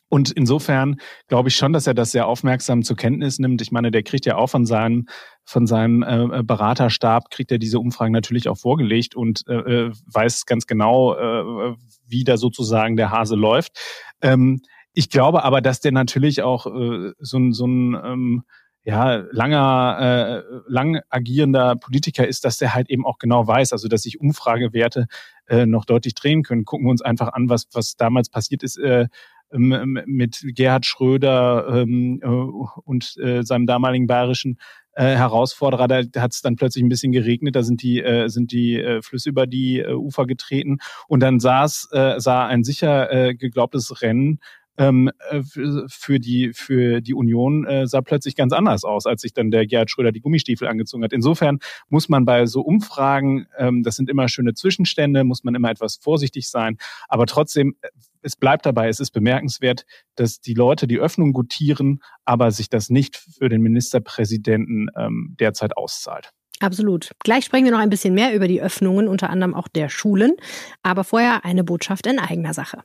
und 0.10 0.32
insofern 0.32 0.98
glaube 1.28 1.50
ich 1.50 1.56
schon, 1.56 1.74
dass 1.74 1.88
er 1.88 1.94
das 1.94 2.12
sehr 2.12 2.28
aufmerksam 2.28 2.84
zur 2.84 2.96
Kenntnis 2.96 3.40
nimmt. 3.40 3.62
Ich 3.62 3.72
meine, 3.72 3.92
der 3.92 4.04
kriegt 4.04 4.26
ja 4.26 4.38
auch 4.38 4.48
von 4.48 4.66
seinem, 4.66 5.08
von 5.44 5.68
seinem 5.68 6.04
äh, 6.04 6.44
Beraterstab, 6.44 7.30
kriegt 7.30 7.52
er 7.52 7.58
diese 7.58 7.80
Umfragen 7.80 8.14
natürlich 8.14 8.48
auch 8.48 8.58
vorgelegt 8.58 9.16
und 9.16 9.44
äh, 9.48 9.54
äh, 9.54 9.92
weiß 10.06 10.46
ganz 10.46 10.66
genau, 10.66 11.14
äh, 11.16 11.76
wie 12.08 12.24
da 12.24 12.38
sozusagen 12.38 12.96
der 12.96 13.12
Hase 13.12 13.36
läuft. 13.36 13.78
Ähm, 14.22 14.62
ich 14.94 15.10
glaube 15.10 15.44
aber, 15.44 15.62
dass 15.62 15.82
der 15.82 15.92
natürlich 15.92 16.42
auch 16.42 16.68
äh, 16.68 17.12
so 17.20 17.38
ein, 17.38 17.54
so 17.54 17.68
ein 17.68 17.94
ähm, 18.04 18.44
ja, 18.88 19.18
langer, 19.32 19.98
äh, 20.00 20.44
lang 20.68 21.02
agierender 21.10 21.76
Politiker 21.76 22.26
ist, 22.26 22.46
dass 22.46 22.56
der 22.56 22.74
halt 22.74 22.90
eben 22.90 23.06
auch 23.06 23.18
genau 23.18 23.46
weiß, 23.46 23.74
also 23.74 23.90
dass 23.90 24.04
sich 24.04 24.22
Umfragewerte 24.22 25.08
äh, 25.48 25.66
noch 25.66 25.84
deutlich 25.84 26.16
drehen 26.16 26.42
können. 26.42 26.64
Gucken 26.64 26.88
wir 26.88 26.92
uns 26.92 27.02
einfach 27.02 27.34
an, 27.34 27.50
was, 27.50 27.68
was 27.74 27.98
damals 27.98 28.30
passiert 28.30 28.64
ist 28.64 28.78
äh, 28.78 29.08
mit 29.52 30.44
Gerhard 30.56 30.86
Schröder 30.86 31.68
ähm, 31.70 32.20
äh, 32.22 32.28
und 32.28 33.16
äh, 33.18 33.44
seinem 33.44 33.66
damaligen 33.66 34.08
bayerischen 34.08 34.60
äh, 34.94 35.16
Herausforderer, 35.16 35.88
da 35.88 36.22
hat 36.22 36.34
es 36.34 36.42
dann 36.42 36.56
plötzlich 36.56 36.84
ein 36.84 36.90
bisschen 36.90 37.12
geregnet, 37.12 37.56
da 37.56 37.64
sind 37.64 37.82
die, 37.84 38.04
sind 38.28 38.52
die 38.52 39.00
Flüsse 39.02 39.30
über 39.30 39.46
die 39.46 39.86
Ufer 39.86 40.26
getreten. 40.26 40.80
Und 41.08 41.22
dann 41.22 41.40
saß, 41.40 41.90
sah 42.18 42.48
ein 42.48 42.64
sicher 42.64 43.36
geglaubtes 43.36 44.02
Rennen 44.02 44.40
ähm, 44.78 45.12
äh, 45.30 45.42
für 45.88 46.20
die 46.20 46.52
für 46.54 47.02
die 47.02 47.14
Union 47.14 47.66
äh, 47.66 47.88
sah 47.88 48.02
plötzlich 48.02 48.36
ganz 48.36 48.54
anders 48.54 48.84
aus, 48.84 49.06
als 49.06 49.22
sich 49.22 49.34
dann 49.34 49.52
der 49.52 49.66
Gerhard 49.66 49.90
Schröder 49.90 50.12
die 50.12 50.22
Gummistiefel 50.22 50.68
angezogen 50.68 51.04
hat. 51.04 51.14
Insofern 51.14 51.60
muss 51.90 52.10
man 52.10 52.26
bei 52.26 52.46
so 52.46 52.62
Umfragen, 52.62 53.48
ähm, 53.58 53.84
das 53.84 53.96
sind 53.96 54.10
immer 54.10 54.28
schöne 54.30 54.54
Zwischenstände, 54.54 55.24
muss 55.24 55.44
man 55.44 55.56
immer 55.56 55.70
etwas 55.70 55.98
vorsichtig 55.98 56.50
sein, 56.50 56.78
aber 57.08 57.26
trotzdem 57.26 57.76
es 58.22 58.36
bleibt 58.36 58.66
dabei, 58.66 58.90
es 58.90 59.00
ist 59.00 59.12
bemerkenswert, 59.12 59.86
dass 60.16 60.42
die 60.42 60.54
Leute 60.54 60.88
die 60.88 61.00
Öffnung 61.00 61.32
gutieren, 61.34 62.02
aber 62.26 62.52
sich 62.52 62.68
das 62.68 62.90
nicht 62.90 63.16
für 63.16 63.48
den 63.48 63.62
Ministerpräsidenten 63.62 64.90
ähm, 64.98 65.36
derzeit 65.40 65.78
auszahlt. 65.78 66.32
Absolut. 66.60 67.12
Gleich 67.24 67.46
sprechen 67.46 67.66
wir 67.66 67.72
noch 67.72 67.80
ein 67.80 67.90
bisschen 67.90 68.16
mehr 68.16 68.34
über 68.34 68.48
die 68.48 68.62
Öffnungen, 68.62 69.08
unter 69.08 69.30
anderem 69.30 69.54
auch 69.54 69.68
der 69.68 69.90
Schulen. 69.90 70.34
Aber 70.82 71.04
vorher 71.04 71.46
eine 71.46 71.64
Botschaft 71.64 72.08
in 72.08 72.20
eigener 72.20 72.54
Sache. 72.54 72.84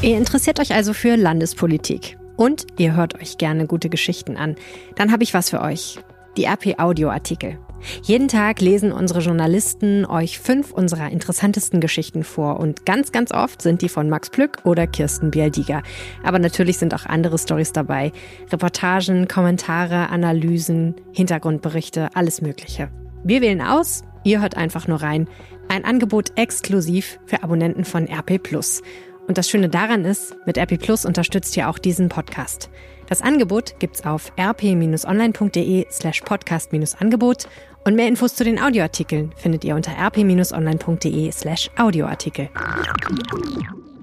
Ihr 0.00 0.16
interessiert 0.16 0.60
euch 0.60 0.72
also 0.74 0.92
für 0.92 1.16
Landespolitik 1.16 2.18
und 2.36 2.66
ihr 2.78 2.94
hört 2.94 3.20
euch 3.20 3.36
gerne 3.36 3.66
gute 3.66 3.88
Geschichten 3.88 4.36
an. 4.36 4.54
Dann 4.94 5.10
habe 5.10 5.24
ich 5.24 5.34
was 5.34 5.50
für 5.50 5.60
euch. 5.60 5.98
Die 6.36 6.44
RP 6.44 6.78
Audio 6.78 7.10
Artikel. 7.10 7.58
Jeden 8.04 8.28
Tag 8.28 8.60
lesen 8.60 8.92
unsere 8.92 9.18
Journalisten 9.18 10.06
euch 10.06 10.38
fünf 10.38 10.70
unserer 10.70 11.10
interessantesten 11.10 11.80
Geschichten 11.80 12.22
vor 12.22 12.60
und 12.60 12.86
ganz, 12.86 13.10
ganz 13.10 13.32
oft 13.32 13.60
sind 13.60 13.82
die 13.82 13.88
von 13.88 14.08
Max 14.08 14.30
Plück 14.30 14.58
oder 14.62 14.86
Kirsten 14.86 15.32
Bialdiger. 15.32 15.82
Aber 16.22 16.38
natürlich 16.38 16.78
sind 16.78 16.94
auch 16.94 17.04
andere 17.04 17.36
Stories 17.36 17.72
dabei. 17.72 18.12
Reportagen, 18.52 19.26
Kommentare, 19.26 20.10
Analysen, 20.10 20.94
Hintergrundberichte, 21.12 22.10
alles 22.14 22.40
Mögliche. 22.40 22.88
Wir 23.24 23.40
wählen 23.40 23.62
aus, 23.62 24.04
ihr 24.22 24.40
hört 24.40 24.56
einfach 24.56 24.86
nur 24.86 25.02
rein. 25.02 25.28
Ein 25.68 25.84
Angebot 25.84 26.32
exklusiv 26.36 27.18
für 27.26 27.42
Abonnenten 27.42 27.84
von 27.84 28.06
RP 28.06 28.40
Plus. 28.40 28.80
Und 29.28 29.38
das 29.38 29.48
Schöne 29.48 29.68
daran 29.68 30.04
ist, 30.04 30.34
mit 30.46 30.56
RP 30.56 30.78
Plus 30.80 31.04
unterstützt 31.04 31.56
ihr 31.56 31.68
auch 31.68 31.78
diesen 31.78 32.08
Podcast. 32.08 32.70
Das 33.08 33.22
Angebot 33.22 33.78
gibt's 33.78 34.04
auf 34.04 34.32
rp-online.de 34.38 35.86
slash 35.90 36.22
podcast-angebot 36.22 37.46
und 37.84 37.94
mehr 37.94 38.08
Infos 38.08 38.34
zu 38.34 38.44
den 38.44 38.60
Audioartikeln 38.60 39.32
findet 39.36 39.64
ihr 39.64 39.74
unter 39.74 39.92
rp-online.de 39.92 41.30
slash 41.30 41.70
Audioartikel. 41.76 42.48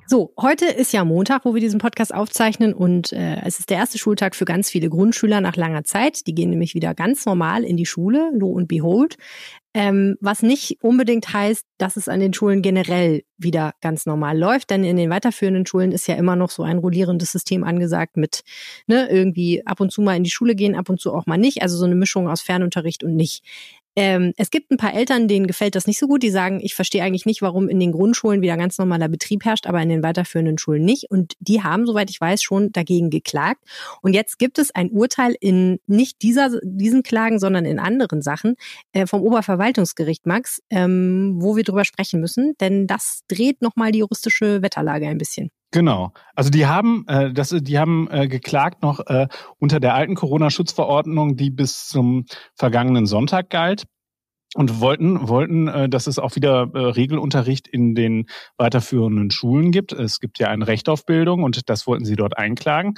So, 0.07 0.33
heute 0.39 0.65
ist 0.65 0.93
ja 0.93 1.03
Montag, 1.03 1.45
wo 1.45 1.55
wir 1.55 1.61
diesen 1.61 1.79
Podcast 1.79 2.13
aufzeichnen 2.13 2.75
und 2.75 3.11
äh, 3.11 3.41
es 3.43 3.57
ist 3.57 3.71
der 3.71 3.77
erste 3.77 3.97
Schultag 3.97 4.35
für 4.35 4.45
ganz 4.45 4.69
viele 4.69 4.87
Grundschüler 4.87 5.41
nach 5.41 5.55
langer 5.55 5.83
Zeit. 5.83 6.27
Die 6.27 6.35
gehen 6.35 6.51
nämlich 6.51 6.75
wieder 6.75 6.93
ganz 6.93 7.25
normal 7.25 7.63
in 7.63 7.75
die 7.75 7.87
Schule, 7.87 8.29
lo 8.35 8.51
und 8.51 8.67
behold. 8.67 9.17
Ähm, 9.73 10.15
was 10.21 10.43
nicht 10.43 10.77
unbedingt 10.83 11.33
heißt, 11.33 11.65
dass 11.79 11.97
es 11.97 12.07
an 12.07 12.19
den 12.19 12.35
Schulen 12.35 12.61
generell 12.61 13.23
wieder 13.37 13.73
ganz 13.81 14.05
normal 14.05 14.37
läuft, 14.37 14.69
denn 14.69 14.83
in 14.83 14.95
den 14.95 15.09
weiterführenden 15.09 15.65
Schulen 15.65 15.91
ist 15.91 16.07
ja 16.07 16.13
immer 16.15 16.35
noch 16.35 16.51
so 16.51 16.61
ein 16.61 16.77
rollierendes 16.77 17.31
System 17.31 17.63
angesagt 17.63 18.15
mit 18.15 18.43
ne, 18.85 19.09
irgendwie 19.09 19.65
ab 19.65 19.79
und 19.79 19.91
zu 19.91 20.03
mal 20.03 20.15
in 20.15 20.23
die 20.23 20.29
Schule 20.29 20.53
gehen, 20.53 20.75
ab 20.75 20.87
und 20.87 21.01
zu 21.01 21.13
auch 21.15 21.25
mal 21.25 21.37
nicht. 21.37 21.63
Also 21.63 21.77
so 21.77 21.85
eine 21.85 21.95
Mischung 21.95 22.29
aus 22.29 22.41
Fernunterricht 22.41 23.03
und 23.03 23.15
nicht. 23.15 23.43
Ähm, 23.95 24.33
es 24.37 24.51
gibt 24.51 24.71
ein 24.71 24.77
paar 24.77 24.93
Eltern, 24.93 25.27
denen 25.27 25.47
gefällt 25.47 25.75
das 25.75 25.87
nicht 25.87 25.99
so 25.99 26.07
gut. 26.07 26.23
Die 26.23 26.29
sagen, 26.29 26.59
ich 26.61 26.75
verstehe 26.75 27.03
eigentlich 27.03 27.25
nicht, 27.25 27.41
warum 27.41 27.69
in 27.69 27.79
den 27.79 27.91
Grundschulen 27.91 28.41
wieder 28.41 28.57
ganz 28.57 28.77
normaler 28.77 29.07
Betrieb 29.07 29.45
herrscht, 29.45 29.67
aber 29.67 29.81
in 29.81 29.89
den 29.89 30.03
weiterführenden 30.03 30.57
Schulen 30.57 30.83
nicht. 30.83 31.09
Und 31.09 31.33
die 31.39 31.63
haben, 31.63 31.85
soweit 31.85 32.09
ich 32.09 32.19
weiß, 32.19 32.43
schon 32.43 32.71
dagegen 32.71 33.09
geklagt. 33.09 33.63
Und 34.01 34.13
jetzt 34.13 34.37
gibt 34.37 34.59
es 34.59 34.73
ein 34.73 34.89
Urteil 34.91 35.35
in 35.39 35.79
nicht 35.87 36.21
dieser, 36.21 36.59
diesen 36.63 37.03
Klagen, 37.03 37.39
sondern 37.39 37.65
in 37.65 37.79
anderen 37.79 38.21
Sachen 38.21 38.55
äh, 38.91 39.07
vom 39.07 39.21
Oberverwaltungsgericht, 39.21 40.25
Max, 40.25 40.61
ähm, 40.69 41.35
wo 41.37 41.55
wir 41.55 41.63
drüber 41.63 41.85
sprechen 41.85 42.19
müssen. 42.19 42.55
Denn 42.59 42.87
das 42.87 43.21
dreht 43.27 43.61
nochmal 43.61 43.91
die 43.91 43.99
juristische 43.99 44.61
Wetterlage 44.61 45.07
ein 45.07 45.17
bisschen. 45.17 45.51
Genau. 45.75 46.13
Also 46.35 46.49
die 46.51 46.67
haben, 46.67 47.03
äh, 47.09 47.33
das, 47.33 47.49
die 47.49 47.77
haben 47.77 48.07
äh, 48.09 48.29
geklagt 48.29 48.81
noch 48.81 49.01
äh, 49.07 49.27
unter 49.59 49.81
der 49.81 49.93
alten 49.93 50.15
Corona-Schutzverordnung, 50.15 51.35
die 51.35 51.49
bis 51.49 51.89
zum 51.89 52.27
vergangenen 52.53 53.05
Sonntag 53.05 53.49
galt 53.49 53.83
und 54.55 54.79
wollten, 54.79 55.27
wollten, 55.27 55.67
äh, 55.67 55.89
dass 55.89 56.07
es 56.07 56.17
auch 56.17 56.35
wieder 56.35 56.69
äh, 56.73 56.79
Regelunterricht 56.79 57.67
in 57.67 57.93
den 57.93 58.27
weiterführenden 58.57 59.29
Schulen 59.29 59.71
gibt. 59.71 59.91
Es 59.91 60.21
gibt 60.21 60.39
ja 60.39 60.47
ein 60.47 60.61
Recht 60.61 60.87
auf 60.87 61.05
Bildung 61.05 61.43
und 61.43 61.69
das 61.69 61.85
wollten 61.87 62.05
sie 62.05 62.15
dort 62.15 62.37
einklagen. 62.37 62.93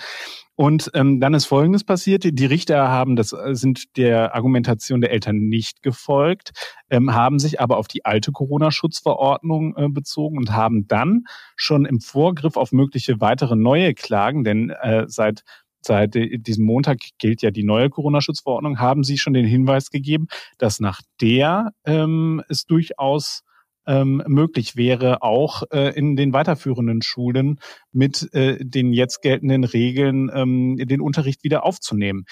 Und 0.56 0.92
ähm, 0.94 1.20
dann 1.20 1.34
ist 1.34 1.46
Folgendes 1.46 1.84
passiert. 1.84 2.24
Die 2.26 2.46
Richter 2.46 2.90
haben, 2.90 3.16
das 3.16 3.34
äh, 3.34 3.56
sind 3.56 3.98
der 3.98 4.36
Argumentation 4.36 5.02
der 5.02 5.12
Eltern 5.12 5.38
nicht 5.38 5.82
gefolgt, 5.82 6.52
ähm, 6.92 7.16
haben 7.16 7.40
sich 7.40 7.60
aber 7.60 7.78
auf 7.78 7.88
die 7.88 8.06
alte 8.06 8.32
Corona-Schutzverordnung 8.32 9.76
äh, 9.78 9.90
bezogen 9.90 10.38
und 10.38 10.52
haben 10.52 10.88
dann 10.88 11.24
schon 11.56 11.86
im 11.86 12.02
Vorgriff 12.02 12.56
auf 12.56 12.72
mögliche 12.72 13.20
weitere 13.20 13.56
neue 13.56 13.96
Klagen, 13.96 14.44
denn 14.44 14.70
äh, 14.70 15.06
seit 15.08 15.44
Seit 15.82 16.16
diesem 16.16 16.66
Montag 16.66 17.00
gilt 17.18 17.42
ja 17.42 17.52
die 17.52 17.64
neue 17.64 17.90
Corona-Schutzverordnung, 17.90 18.80
haben 18.80 19.04
Sie 19.04 19.18
schon 19.18 19.34
den 19.34 19.46
Hinweis 19.46 19.90
gegeben, 19.90 20.28
dass 20.58 20.80
nach 20.80 21.02
der 21.22 21.72
ähm, 21.86 22.44
es 22.50 22.66
durchaus 22.66 23.44
ähm, 23.88 24.22
möglich 24.28 24.76
wäre, 24.76 25.22
auch 25.22 25.64
äh, 25.72 25.98
in 25.98 26.16
den 26.16 26.34
weiterführenden 26.34 27.02
Schulen 27.02 27.60
mit 27.92 28.34
äh, 28.34 28.58
den 28.60 28.94
jetzt 28.94 29.22
geltenden 29.22 29.64
Regeln 29.64 30.30
ähm, 30.34 30.78
den 30.78 31.02
Unterricht 31.02 31.44
wieder 31.44 31.66
aufzunehmen. 31.66 32.26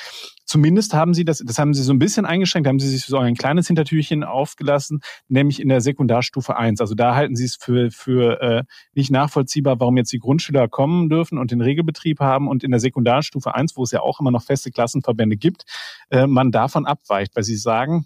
Zumindest 0.45 0.93
haben 0.93 1.13
sie 1.13 1.25
das, 1.25 1.39
das 1.39 1.57
haben 1.57 1.74
sie 1.74 1.81
so 1.81 1.91
ein 1.91 2.00
bisschen 2.00 2.25
eingeschränkt, 2.25 2.67
haben 2.67 2.79
sie 2.79 2.89
sich 2.89 3.05
so 3.05 3.17
ein 3.17 3.35
kleines 3.35 3.67
Hintertürchen 3.67 4.24
aufgelassen, 4.24 5.00
nämlich 5.27 5.59
in 5.59 5.69
der 5.69 5.81
Sekundarstufe 5.81 6.55
1. 6.55 6.81
Also 6.81 6.93
da 6.93 7.15
halten 7.15 7.35
sie 7.35 7.45
es 7.45 7.55
für, 7.55 7.89
für 7.89 8.41
äh, 8.41 8.63
nicht 8.93 9.09
nachvollziehbar, 9.09 9.79
warum 9.79 9.97
jetzt 9.97 10.12
die 10.12 10.19
Grundschüler 10.19 10.67
kommen 10.67 11.09
dürfen 11.09 11.38
und 11.38 11.51
den 11.51 11.62
Regelbetrieb 11.62 12.19
haben 12.19 12.47
und 12.47 12.63
in 12.63 12.71
der 12.71 12.79
Sekundarstufe 12.79 13.55
1, 13.55 13.75
wo 13.75 13.83
es 13.83 13.91
ja 13.91 14.01
auch 14.01 14.19
immer 14.19 14.31
noch 14.31 14.43
feste 14.43 14.71
Klassenverbände 14.71 15.38
gibt, 15.38 15.63
äh, 16.12 16.27
man 16.27 16.51
davon 16.51 16.85
abweicht, 16.85 17.35
weil 17.35 17.43
sie 17.43 17.57
sagen, 17.57 18.05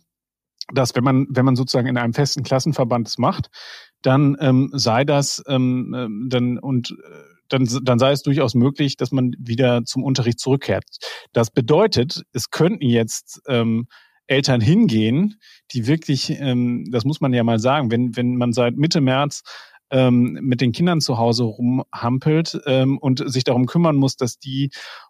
dass 0.73 0.95
wenn 0.95 1.03
man, 1.03 1.27
wenn 1.29 1.45
man 1.45 1.55
sozusagen 1.55 1.87
in 1.87 1.97
einem 1.97 2.13
festen 2.13 2.43
Klassenverband 2.43 3.07
es 3.07 3.17
macht, 3.17 3.49
dann 4.01 4.37
ähm, 4.39 4.69
sei 4.73 5.03
das 5.03 5.43
ähm, 5.47 5.93
ähm 5.97 6.27
dann 6.29 6.57
und 6.57 6.91
äh, 6.91 7.39
dann, 7.49 7.67
dann 7.83 7.99
sei 7.99 8.11
es 8.11 8.21
durchaus 8.21 8.53
möglich, 8.53 8.95
dass 8.95 9.11
man 9.11 9.31
wieder 9.37 9.83
zum 9.83 10.03
Unterricht 10.03 10.39
zurückkehrt. 10.39 10.83
Das 11.33 11.51
bedeutet, 11.51 12.23
es 12.31 12.51
könnten 12.51 12.85
jetzt 12.85 13.41
ähm, 13.47 13.87
Eltern 14.27 14.61
hingehen, 14.61 15.39
die 15.71 15.87
wirklich, 15.87 16.29
ähm, 16.39 16.85
das 16.91 17.03
muss 17.03 17.19
man 17.19 17.33
ja 17.33 17.43
mal 17.43 17.59
sagen, 17.59 17.91
wenn, 17.91 18.15
wenn 18.15 18.35
man 18.35 18.53
seit 18.53 18.77
Mitte 18.77 19.01
März 19.01 19.41
ähm, 19.91 20.37
mit 20.41 20.61
den 20.61 20.71
Kindern 20.71 21.01
zu 21.01 21.17
Hause 21.17 21.43
rumhampelt 21.43 22.59
ähm, 22.67 22.99
und 22.99 23.23
sich 23.29 23.43
darum 23.43 23.65
kümmern 23.65 23.95
muss, 23.95 24.15
dass 24.15 24.37
die 24.37 24.69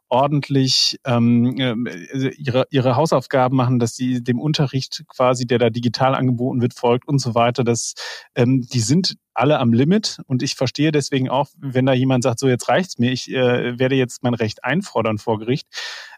ordentlich 0.10 1.00
ähm, 1.06 1.56
äh, 1.58 2.30
ihre, 2.30 2.66
ihre 2.72 2.96
Hausaufgaben 2.96 3.56
machen, 3.56 3.80
dass 3.80 3.96
sie 3.96 4.24
dem 4.24 4.40
Unterricht 4.40 5.04
quasi, 5.08 5.46
der 5.46 5.60
da 5.60 5.70
digital 5.70 6.16
angeboten 6.16 6.62
wird, 6.62 6.74
folgt 6.74 7.08
und 7.08 7.20
so 7.20 7.36
weiter. 7.36 7.64
Das, 7.64 7.94
ähm, 8.36 8.62
die 8.62 8.80
sind 8.80 9.16
alle 9.34 9.60
am 9.60 9.72
Limit 9.72 10.20
und 10.28 10.44
ich 10.44 10.56
verstehe 10.56 10.92
deswegen 10.92 11.30
auch, 11.30 11.48
wenn 11.58 11.86
da 11.86 11.94
jemand 11.94 12.24
sagt, 12.24 12.40
so 12.40 12.50
jetzt 12.50 12.68
reicht's 12.68 12.98
mir, 12.98 13.12
ich 13.12 13.32
äh, 13.32 13.80
werde 13.80 13.96
jetzt 13.96 14.24
mein 14.24 14.34
Recht 14.34 14.64
einfordern 14.64 15.18
vor 15.18 15.40
Gericht. 15.40 15.68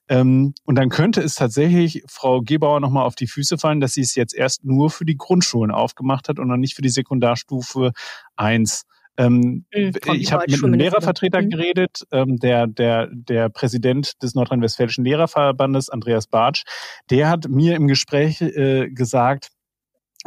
Ähm, 0.07 0.53
und 0.65 0.75
dann 0.75 0.89
könnte 0.89 1.21
es 1.21 1.35
tatsächlich 1.35 2.03
Frau 2.07 2.41
Gebauer 2.41 2.79
nochmal 2.79 3.05
auf 3.05 3.15
die 3.15 3.27
Füße 3.27 3.57
fallen, 3.57 3.79
dass 3.79 3.93
sie 3.93 4.01
es 4.01 4.15
jetzt 4.15 4.33
erst 4.33 4.63
nur 4.63 4.89
für 4.89 5.05
die 5.05 5.17
Grundschulen 5.17 5.71
aufgemacht 5.71 6.29
hat 6.29 6.39
und 6.39 6.47
noch 6.47 6.57
nicht 6.57 6.75
für 6.75 6.81
die 6.81 6.89
Sekundarstufe 6.89 7.91
eins. 8.35 8.83
Ähm, 9.17 9.65
mhm, 9.73 9.93
ich 10.13 10.31
habe 10.31 10.45
mit 10.47 10.63
einem 10.63 10.73
Lehrervertreter 10.73 11.41
mhm. 11.41 11.49
geredet, 11.49 12.05
ähm, 12.11 12.37
der, 12.37 12.67
der, 12.67 13.09
der 13.11 13.49
Präsident 13.49 14.21
des 14.23 14.35
Nordrhein-Westfälischen 14.35 15.03
Lehrerverbandes, 15.03 15.89
Andreas 15.89 16.27
Bartsch, 16.27 16.63
der 17.09 17.29
hat 17.29 17.47
mir 17.49 17.75
im 17.75 17.87
Gespräch 17.87 18.41
äh, 18.41 18.89
gesagt, 18.89 19.49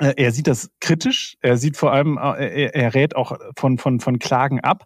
äh, 0.00 0.14
er 0.16 0.32
sieht 0.32 0.48
das 0.48 0.70
kritisch. 0.80 1.36
Er 1.40 1.56
sieht 1.56 1.76
vor 1.76 1.92
allem, 1.92 2.18
äh, 2.18 2.64
er, 2.64 2.74
er 2.74 2.94
rät 2.94 3.14
auch 3.14 3.36
von, 3.56 3.78
von, 3.78 4.00
von 4.00 4.18
Klagen 4.18 4.60
ab. 4.60 4.84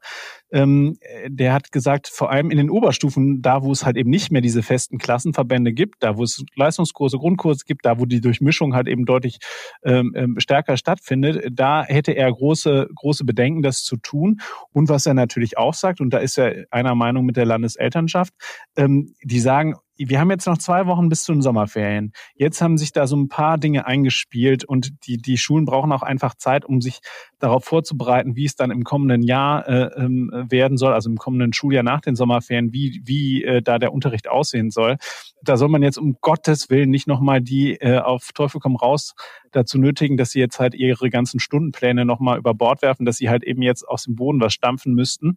Ähm, 0.51 0.99
der 1.27 1.53
hat 1.53 1.73
gesagt, 1.73 2.09
vor 2.09 2.31
allem 2.31 2.51
in 2.51 2.59
den 2.59 2.71
Oberstufen, 2.71 3.43
da 3.43 3.63
wo 3.63 3.73
es 3.73 3.85
halt 3.85 3.97
eben 3.97 4.11
nicht 4.11 4.31
mehr 4.31 4.41
diese 4.41 4.63
festen 4.63 4.99
Klassenverbände 4.99 5.73
gibt, 5.73 6.03
da 6.03 6.17
wo 6.17 6.23
es 6.23 6.45
Leistungskurse, 6.55 7.19
Grundkurse 7.19 7.65
gibt, 7.67 7.85
da 7.85 7.99
wo 7.99 8.07
die 8.07 8.21
Durchmischung 8.21 8.75
halt 8.75 8.89
eben 8.89 9.05
deutlich 9.05 9.39
ähm, 9.83 10.13
ähm, 10.17 10.37
stärker 10.39 10.77
stattfindet, 10.77 11.49
da 11.53 11.85
hätte 11.85 12.13
er 12.13 12.33
große, 12.33 12.89
große 12.95 13.25
Bedenken, 13.25 13.63
das 13.63 13.83
zu 13.83 13.97
tun. 13.97 14.41
Und 14.73 14.89
was 14.89 15.07
er 15.07 15.15
natürlich 15.15 15.59
auch 15.59 15.75
sagt, 15.75 16.01
und 16.01 16.11
da 16.11 16.19
ist 16.19 16.39
er 16.39 16.67
einer 16.71 16.95
Meinung 16.95 17.25
mit 17.25 17.37
der 17.37 17.47
Landeselternschaft, 17.47 18.33
ähm, 18.77 19.15
die 19.23 19.41
sagen, 19.41 19.75
wir 19.99 20.21
haben 20.21 20.31
jetzt 20.31 20.47
noch 20.47 20.59
zwei 20.59 20.87
Wochen 20.87 21.09
bis 21.09 21.25
zu 21.25 21.33
den 21.33 21.43
Sommerferien. 21.43 22.13
Jetzt 22.37 22.63
haben 22.63 22.79
sich 22.79 22.93
da 22.93 23.07
so 23.07 23.17
ein 23.17 23.29
paar 23.29 23.59
Dinge 23.59 23.87
eingespielt 23.87 24.65
und 24.65 24.93
die, 25.07 25.17
die 25.17 25.37
Schulen 25.37 25.65
brauchen 25.65 25.91
auch 25.93 26.03
einfach 26.03 26.37
Zeit, 26.37 26.65
um 26.65 26.81
sich 26.81 27.01
darauf 27.41 27.65
vorzubereiten, 27.65 28.37
wie 28.37 28.45
es 28.45 28.55
dann 28.55 28.71
im 28.71 28.85
kommenden 28.85 29.23
Jahr 29.23 29.69
äh, 29.69 29.91
ähm, 29.97 30.31
werden 30.49 30.77
soll, 30.79 30.93
also 30.93 31.11
im 31.11 31.17
kommenden 31.17 31.53
Schuljahr 31.53 31.83
nach 31.83 32.01
den 32.01 32.17
Sommerferien, 32.17 32.73
wie, 32.73 33.01
wie 33.05 33.45
äh, 33.45 33.63
da 33.63 33.79
der 33.79 33.93
Unterricht 33.93 34.29
aussehen 34.29 34.71
soll. 34.71 34.97
Da 35.43 35.57
soll 35.57 35.69
man 35.69 35.83
jetzt 35.83 35.99
um 35.99 36.17
Gottes 36.21 36.71
Willen 36.71 36.91
nicht 36.91 37.07
nochmal 37.07 37.41
die 37.41 37.75
äh, 37.75 37.99
auf 37.99 38.33
Teufel 38.33 38.61
komm 38.61 38.77
raus 38.77 39.15
dazu 39.53 39.79
nötigen, 39.79 40.17
dass 40.17 40.31
sie 40.31 40.41
jetzt 40.41 40.59
halt 40.61 40.75
ihre 40.75 41.11
ganzen 41.11 41.41
Stundenpläne 41.41 42.05
nochmal 42.05 42.39
über 42.39 42.55
Bord 42.55 42.83
werfen, 42.83 43.07
dass 43.07 43.17
sie 43.17 43.29
halt 43.29 43.45
eben 43.45 43.63
jetzt 43.63 43.87
aus 43.87 44.05
dem 44.05 44.17
Boden 44.17 44.41
was 44.41 44.53
stampfen 44.53 44.95
müssten. 44.95 45.37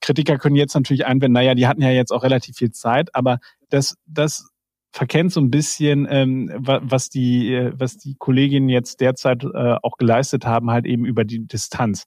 Kritiker 0.00 0.38
können 0.38 0.56
jetzt 0.56 0.74
natürlich 0.74 1.06
einwenden, 1.06 1.34
naja, 1.34 1.54
die 1.54 1.66
hatten 1.66 1.82
ja 1.82 1.90
jetzt 1.90 2.12
auch 2.12 2.22
relativ 2.22 2.56
viel 2.56 2.70
Zeit, 2.70 3.14
aber 3.14 3.38
das, 3.68 3.96
das 4.06 4.48
verkennt 4.92 5.32
so 5.32 5.40
ein 5.40 5.50
bisschen, 5.50 6.06
ähm, 6.10 6.50
was 6.56 7.08
die, 7.08 7.54
äh, 7.54 7.72
was 7.74 7.98
die 7.98 8.14
Kolleginnen 8.18 8.68
jetzt 8.68 9.00
derzeit 9.00 9.44
äh, 9.44 9.76
auch 9.82 9.96
geleistet 9.98 10.46
haben, 10.46 10.70
halt 10.70 10.86
eben 10.86 11.04
über 11.04 11.24
die 11.24 11.46
Distanz. 11.46 12.06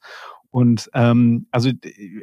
Und 0.51 0.89
ähm, 0.93 1.47
also 1.51 1.71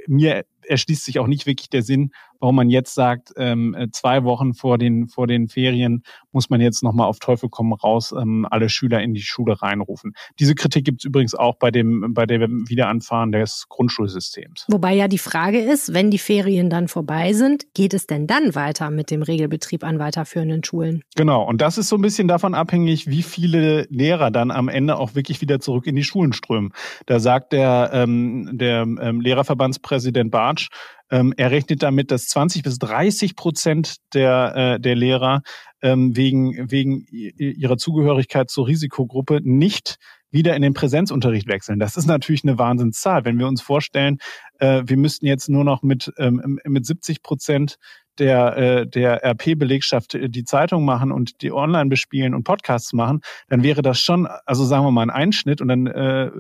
mir 0.07 0.45
erschließt 0.67 1.05
sich 1.05 1.19
auch 1.19 1.27
nicht 1.27 1.47
wirklich 1.47 1.71
der 1.71 1.83
Sinn, 1.83 2.13
warum 2.41 2.57
man 2.57 2.71
jetzt 2.71 2.95
sagt, 2.95 3.33
ähm, 3.37 3.75
äh, 3.75 3.89
zwei 3.91 4.25
Wochen 4.25 4.55
vor 4.55 4.79
den, 4.79 5.09
vor 5.09 5.27
den 5.27 5.49
Ferien 5.49 6.03
muss 6.33 6.51
man 6.51 6.61
jetzt 6.61 6.83
nochmal 6.83 7.09
auf 7.09 7.19
Teufel 7.19 7.49
komm 7.49 7.73
raus 7.73 8.13
ähm, 8.13 8.47
alle 8.51 8.69
Schüler 8.69 9.03
in 9.03 9.15
die 9.15 9.23
Schule 9.23 9.61
reinrufen. 9.61 10.13
Diese 10.39 10.55
Kritik 10.55 10.85
gibt 10.85 11.01
es 11.01 11.05
übrigens 11.05 11.35
auch 11.35 11.57
bei 11.57 11.71
dem, 11.71 12.15
bei 12.15 12.27
dem 12.27 12.69
Wiederanfahren 12.69 13.33
des 13.33 13.67
Grundschulsystems. 13.69 14.67
Wobei 14.69 14.95
ja 14.95 15.09
die 15.09 15.19
Frage 15.19 15.61
ist, 15.61 15.95
wenn 15.95 16.11
die 16.11 16.19
Ferien 16.19 16.71
dann 16.71 16.89
vorbei 16.89 17.33
sind, 17.33 17.75
geht 17.75 17.95
es 17.95 18.07
denn 18.07 18.27
dann 18.27 18.55
weiter 18.55 18.91
mit 18.91 19.11
dem 19.11 19.23
Regelbetrieb 19.23 19.85
an 19.85 19.99
weiterführenden 19.99 20.65
Schulen? 20.65 21.03
Genau, 21.17 21.43
und 21.43 21.61
das 21.61 21.79
ist 21.79 21.89
so 21.89 21.97
ein 21.97 22.03
bisschen 22.03 22.29
davon 22.29 22.55
abhängig, 22.55 23.09
wie 23.09 23.23
viele 23.23 23.87
Lehrer 23.91 24.31
dann 24.31 24.51
am 24.51 24.69
Ende 24.69 24.97
auch 24.97 25.15
wirklich 25.15 25.41
wieder 25.41 25.61
zurück 25.61 25.87
in 25.87 25.97
die 25.97 26.05
Schulen 26.05 26.33
strömen. 26.33 26.73
Da 27.07 27.21
sagt 27.21 27.53
der, 27.53 27.91
ähm, 27.93 28.51
der 28.53 28.83
ähm, 28.83 29.21
Lehrerverbandspräsident 29.21 30.31
Bartsch, 30.31 30.69
ähm, 31.11 31.33
er 31.37 31.51
rechnet 31.51 31.83
damit, 31.83 32.11
dass 32.11 32.29
20 32.29 32.63
bis 32.63 32.79
30 32.79 33.37
Prozent 33.37 33.97
der, 34.15 34.55
äh, 34.77 34.81
der 34.81 34.95
Lehrer 34.95 35.43
ähm, 35.83 36.17
wegen, 36.17 36.71
wegen 36.71 37.07
ihrer 37.07 37.77
Zugehörigkeit 37.77 38.51
zur 38.51 38.67
Risikogruppe 38.67 39.41
nicht 39.43 39.97
wieder 40.31 40.55
in 40.55 40.63
den 40.63 40.75
Präsenzunterricht 40.75 41.49
wechseln. 41.49 41.79
Das 41.79 41.97
ist 41.97 42.07
natürlich 42.07 42.45
eine 42.45 42.59
Wahnsinnszahl. 42.59 43.25
Wenn 43.25 43.39
wir 43.39 43.49
uns 43.49 43.63
vorstellen, 43.63 44.19
äh, 44.59 44.83
wir 44.85 44.97
müssten 44.97 45.27
jetzt 45.27 45.49
nur 45.49 45.65
noch 45.65 45.83
mit, 45.83 46.13
ähm, 46.19 46.59
mit 46.65 46.85
70 46.85 47.23
Prozent 47.23 47.77
der, 48.19 48.57
äh, 48.57 48.87
der 48.87 49.25
RP-Belegschaft 49.25 50.15
äh, 50.15 50.29
die 50.29 50.45
Zeitung 50.45 50.85
machen 50.85 51.13
und 51.13 51.43
die 51.43 51.53
online 51.53 51.89
bespielen 51.89 52.35
und 52.35 52.45
Podcasts 52.45 52.93
machen, 52.93 53.21
dann 53.49 53.63
wäre 53.63 53.83
das 53.83 54.01
schon, 54.01 54.27
also 54.47 54.65
sagen 54.65 54.85
wir 54.85 54.91
mal, 54.91 55.03
ein 55.03 55.11
Einschnitt 55.11 55.61
und 55.61 55.69
dann 55.69 55.87
äh, 55.87 56.31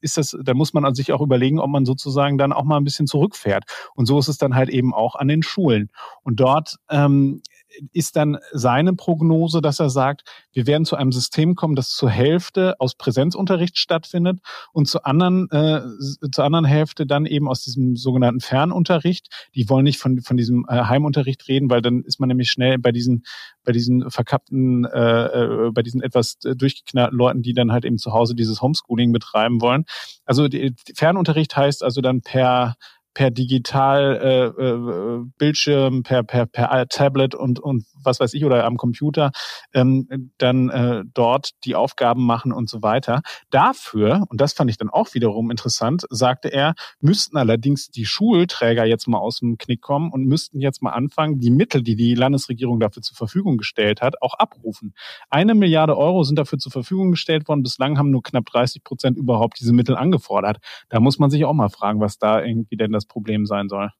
ist 0.00 0.16
das, 0.16 0.36
da 0.42 0.54
muss 0.54 0.74
man 0.74 0.94
sich 0.94 1.12
auch 1.12 1.20
überlegen, 1.20 1.58
ob 1.58 1.70
man 1.70 1.84
sozusagen 1.84 2.38
dann 2.38 2.52
auch 2.52 2.64
mal 2.64 2.76
ein 2.76 2.84
bisschen 2.84 3.06
zurückfährt. 3.06 3.64
Und 3.94 4.06
so 4.06 4.18
ist 4.18 4.28
es 4.28 4.38
dann 4.38 4.54
halt 4.54 4.68
eben 4.68 4.94
auch 4.94 5.14
an 5.14 5.28
den 5.28 5.42
Schulen. 5.42 5.90
Und 6.22 6.40
dort 6.40 6.76
ähm, 6.90 7.42
ist 7.92 8.16
dann 8.16 8.38
seine 8.52 8.94
Prognose, 8.94 9.60
dass 9.60 9.80
er 9.80 9.90
sagt, 9.90 10.22
wir 10.52 10.66
werden 10.66 10.84
zu 10.84 10.96
einem 10.96 11.12
System 11.12 11.54
kommen, 11.54 11.74
das 11.74 11.90
zur 11.90 12.10
Hälfte 12.10 12.74
aus 12.78 12.94
Präsenzunterricht 12.94 13.78
stattfindet 13.78 14.40
und 14.72 14.86
zur 14.88 15.06
anderen, 15.06 15.50
äh, 15.50 15.82
zur 16.30 16.44
anderen 16.44 16.64
Hälfte 16.64 17.06
dann 17.06 17.26
eben 17.26 17.48
aus 17.48 17.62
diesem 17.62 17.96
sogenannten 17.96 18.40
Fernunterricht. 18.40 19.48
Die 19.54 19.68
wollen 19.68 19.84
nicht 19.84 19.98
von, 19.98 20.20
von 20.20 20.36
diesem 20.36 20.66
äh, 20.68 20.84
Heimunterricht 20.84 21.48
reden, 21.48 21.70
weil 21.70 21.82
dann 21.82 22.02
ist 22.02 22.20
man 22.20 22.28
nämlich 22.28 22.50
schnell 22.50 22.78
bei 22.78 22.92
diesen, 22.92 23.24
bei 23.64 23.72
diesen 23.72 24.10
verkappten, 24.10 24.84
äh, 24.84 25.26
äh 25.26 25.70
bei 25.72 25.82
diesen 25.82 26.02
etwas 26.02 26.38
durchgeknallten 26.38 27.16
Leuten, 27.16 27.42
die 27.42 27.52
dann 27.52 27.72
halt 27.72 27.84
eben 27.84 27.98
zu 27.98 28.12
Hause 28.12 28.34
dieses 28.34 28.62
Homeschooling 28.62 29.12
betreiben 29.12 29.60
wollen. 29.60 29.84
Also 30.24 30.48
die, 30.48 30.74
Fernunterricht 30.94 31.56
heißt 31.56 31.82
also 31.82 32.00
dann 32.00 32.22
per 32.22 32.76
per 33.16 33.30
digital 33.30 34.20
äh, 34.22 34.62
äh, 34.62 35.24
Bildschirm, 35.38 36.02
per, 36.02 36.22
per, 36.22 36.44
per 36.44 36.86
Tablet 36.86 37.34
und, 37.34 37.58
und 37.58 37.86
was 38.04 38.20
weiß 38.20 38.34
ich 38.34 38.44
oder 38.44 38.66
am 38.66 38.76
Computer 38.76 39.30
ähm, 39.72 40.30
dann 40.36 40.68
äh, 40.68 41.02
dort 41.14 41.52
die 41.64 41.74
Aufgaben 41.74 42.26
machen 42.26 42.52
und 42.52 42.68
so 42.68 42.82
weiter. 42.82 43.22
Dafür, 43.48 44.26
und 44.28 44.38
das 44.38 44.52
fand 44.52 44.70
ich 44.70 44.76
dann 44.76 44.90
auch 44.90 45.14
wiederum 45.14 45.50
interessant, 45.50 46.04
sagte 46.10 46.52
er, 46.52 46.74
müssten 47.00 47.38
allerdings 47.38 47.88
die 47.88 48.04
Schulträger 48.04 48.84
jetzt 48.84 49.08
mal 49.08 49.16
aus 49.16 49.38
dem 49.38 49.56
Knick 49.56 49.80
kommen 49.80 50.12
und 50.12 50.26
müssten 50.26 50.60
jetzt 50.60 50.82
mal 50.82 50.90
anfangen, 50.90 51.40
die 51.40 51.50
Mittel, 51.50 51.82
die 51.82 51.96
die 51.96 52.14
Landesregierung 52.14 52.80
dafür 52.80 53.00
zur 53.00 53.16
Verfügung 53.16 53.56
gestellt 53.56 54.02
hat, 54.02 54.20
auch 54.20 54.34
abrufen. 54.34 54.92
Eine 55.30 55.54
Milliarde 55.54 55.96
Euro 55.96 56.22
sind 56.22 56.38
dafür 56.38 56.58
zur 56.58 56.70
Verfügung 56.70 57.12
gestellt 57.12 57.48
worden. 57.48 57.62
Bislang 57.62 57.96
haben 57.96 58.10
nur 58.10 58.22
knapp 58.22 58.44
30 58.44 58.84
Prozent 58.84 59.16
überhaupt 59.16 59.58
diese 59.58 59.72
Mittel 59.72 59.96
angefordert. 59.96 60.58
Da 60.90 61.00
muss 61.00 61.18
man 61.18 61.30
sich 61.30 61.46
auch 61.46 61.54
mal 61.54 61.70
fragen, 61.70 62.00
was 62.00 62.18
da 62.18 62.44
irgendwie 62.44 62.76
denn 62.76 62.92
das 62.92 63.05
Problem 63.08 63.46
sein 63.46 63.68
soll. 63.68 63.90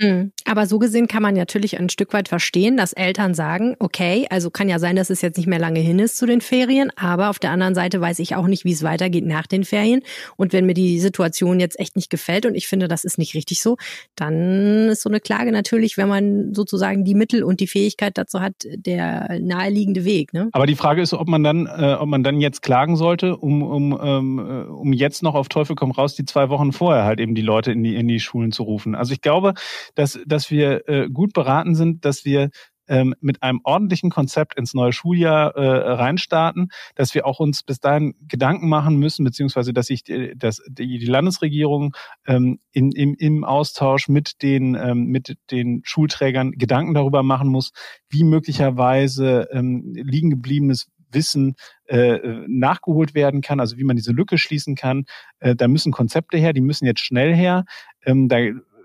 Mhm. 0.00 0.32
Aber 0.46 0.66
so 0.66 0.78
gesehen 0.78 1.08
kann 1.08 1.22
man 1.22 1.34
natürlich 1.34 1.78
ein 1.78 1.90
Stück 1.90 2.12
weit 2.14 2.28
verstehen, 2.28 2.76
dass 2.76 2.94
Eltern 2.94 3.34
sagen, 3.34 3.76
okay, 3.78 4.26
also 4.30 4.50
kann 4.50 4.68
ja 4.68 4.78
sein, 4.78 4.96
dass 4.96 5.10
es 5.10 5.20
jetzt 5.20 5.36
nicht 5.36 5.46
mehr 5.46 5.58
lange 5.58 5.80
hin 5.80 5.98
ist 5.98 6.16
zu 6.16 6.26
den 6.26 6.40
Ferien, 6.40 6.90
aber 6.96 7.28
auf 7.28 7.38
der 7.38 7.50
anderen 7.50 7.74
Seite 7.74 8.00
weiß 8.00 8.18
ich 8.20 8.34
auch 8.34 8.46
nicht, 8.46 8.64
wie 8.64 8.72
es 8.72 8.82
weitergeht 8.82 9.26
nach 9.26 9.46
den 9.46 9.64
Ferien. 9.64 10.00
Und 10.36 10.52
wenn 10.54 10.64
mir 10.64 10.74
die 10.74 10.98
Situation 10.98 11.60
jetzt 11.60 11.78
echt 11.78 11.96
nicht 11.96 12.08
gefällt 12.08 12.46
und 12.46 12.54
ich 12.54 12.66
finde, 12.66 12.88
das 12.88 13.04
ist 13.04 13.18
nicht 13.18 13.34
richtig 13.34 13.60
so, 13.60 13.76
dann 14.16 14.88
ist 14.88 15.02
so 15.02 15.10
eine 15.10 15.20
Klage 15.20 15.52
natürlich, 15.52 15.98
wenn 15.98 16.08
man 16.08 16.54
sozusagen 16.54 17.04
die 17.04 17.14
Mittel 17.14 17.44
und 17.44 17.60
die 17.60 17.66
Fähigkeit 17.66 18.16
dazu 18.16 18.40
hat, 18.40 18.54
der 18.64 19.38
naheliegende 19.40 20.04
Weg. 20.04 20.32
Ne? 20.32 20.48
Aber 20.52 20.66
die 20.66 20.76
Frage 20.76 21.02
ist, 21.02 21.12
ob 21.12 21.28
man 21.28 21.44
dann, 21.44 21.66
äh, 21.66 21.96
ob 21.98 22.08
man 22.08 22.24
dann 22.24 22.40
jetzt 22.40 22.62
klagen 22.62 22.96
sollte, 22.96 23.36
um, 23.36 23.62
um, 23.62 23.98
ähm, 24.02 24.38
äh, 24.38 24.70
um 24.70 24.92
jetzt 24.94 25.22
noch 25.22 25.34
auf 25.34 25.48
Teufel 25.48 25.76
komm 25.76 25.90
raus, 25.90 26.14
die 26.14 26.24
zwei 26.24 26.48
Wochen 26.48 26.72
vorher 26.72 27.04
halt 27.04 27.20
eben 27.20 27.34
die 27.34 27.42
Leute 27.42 27.72
in 27.72 27.82
die, 27.82 27.94
in 27.94 28.08
die 28.08 28.20
Schulen 28.20 28.52
zu 28.52 28.62
rufen. 28.62 28.94
Also 28.94 29.12
ich 29.12 29.20
glaube, 29.20 29.54
dass, 29.94 30.18
dass 30.26 30.50
wir 30.50 30.88
äh, 30.88 31.08
gut 31.08 31.32
beraten 31.32 31.74
sind, 31.74 32.04
dass 32.04 32.24
wir 32.24 32.50
ähm, 32.90 33.14
mit 33.20 33.42
einem 33.42 33.60
ordentlichen 33.62 34.10
Konzept 34.10 34.58
ins 34.58 34.74
neue 34.74 34.92
Schuljahr 34.92 35.54
äh, 35.54 35.92
reinstarten, 35.92 36.70
dass 36.96 37.14
wir 37.14 37.24
auch 37.24 37.38
uns 37.38 37.62
bis 37.62 37.78
dahin 37.78 38.14
Gedanken 38.26 38.68
machen 38.68 38.96
müssen, 38.96 39.24
beziehungsweise 39.24 39.72
dass 39.72 39.86
sich 39.86 40.08
äh, 40.08 40.34
dass 40.34 40.60
die, 40.68 40.98
die 40.98 41.06
Landesregierung 41.06 41.94
ähm, 42.26 42.58
in, 42.72 42.90
im, 42.90 43.14
im 43.14 43.44
Austausch 43.44 44.08
mit 44.08 44.42
den, 44.42 44.74
ähm, 44.74 45.04
mit 45.06 45.38
den 45.52 45.82
Schulträgern 45.84 46.52
Gedanken 46.52 46.94
darüber 46.94 47.22
machen 47.22 47.48
muss, 47.48 47.70
wie 48.08 48.24
möglicherweise 48.24 49.48
ähm, 49.52 49.94
liegen 49.94 50.30
gebliebenes 50.30 50.88
Wissen 51.12 51.54
äh, 51.86 52.18
nachgeholt 52.46 53.14
werden 53.14 53.40
kann, 53.40 53.60
also 53.60 53.76
wie 53.76 53.84
man 53.84 53.96
diese 53.96 54.12
Lücke 54.12 54.38
schließen 54.38 54.74
kann. 54.74 55.04
Äh, 55.38 55.56
da 55.56 55.68
müssen 55.68 55.92
Konzepte 55.92 56.38
her, 56.38 56.52
die 56.52 56.60
müssen 56.60 56.86
jetzt 56.86 57.00
schnell 57.00 57.34
her. 57.34 57.64
Ähm, 58.04 58.28
da 58.28 58.38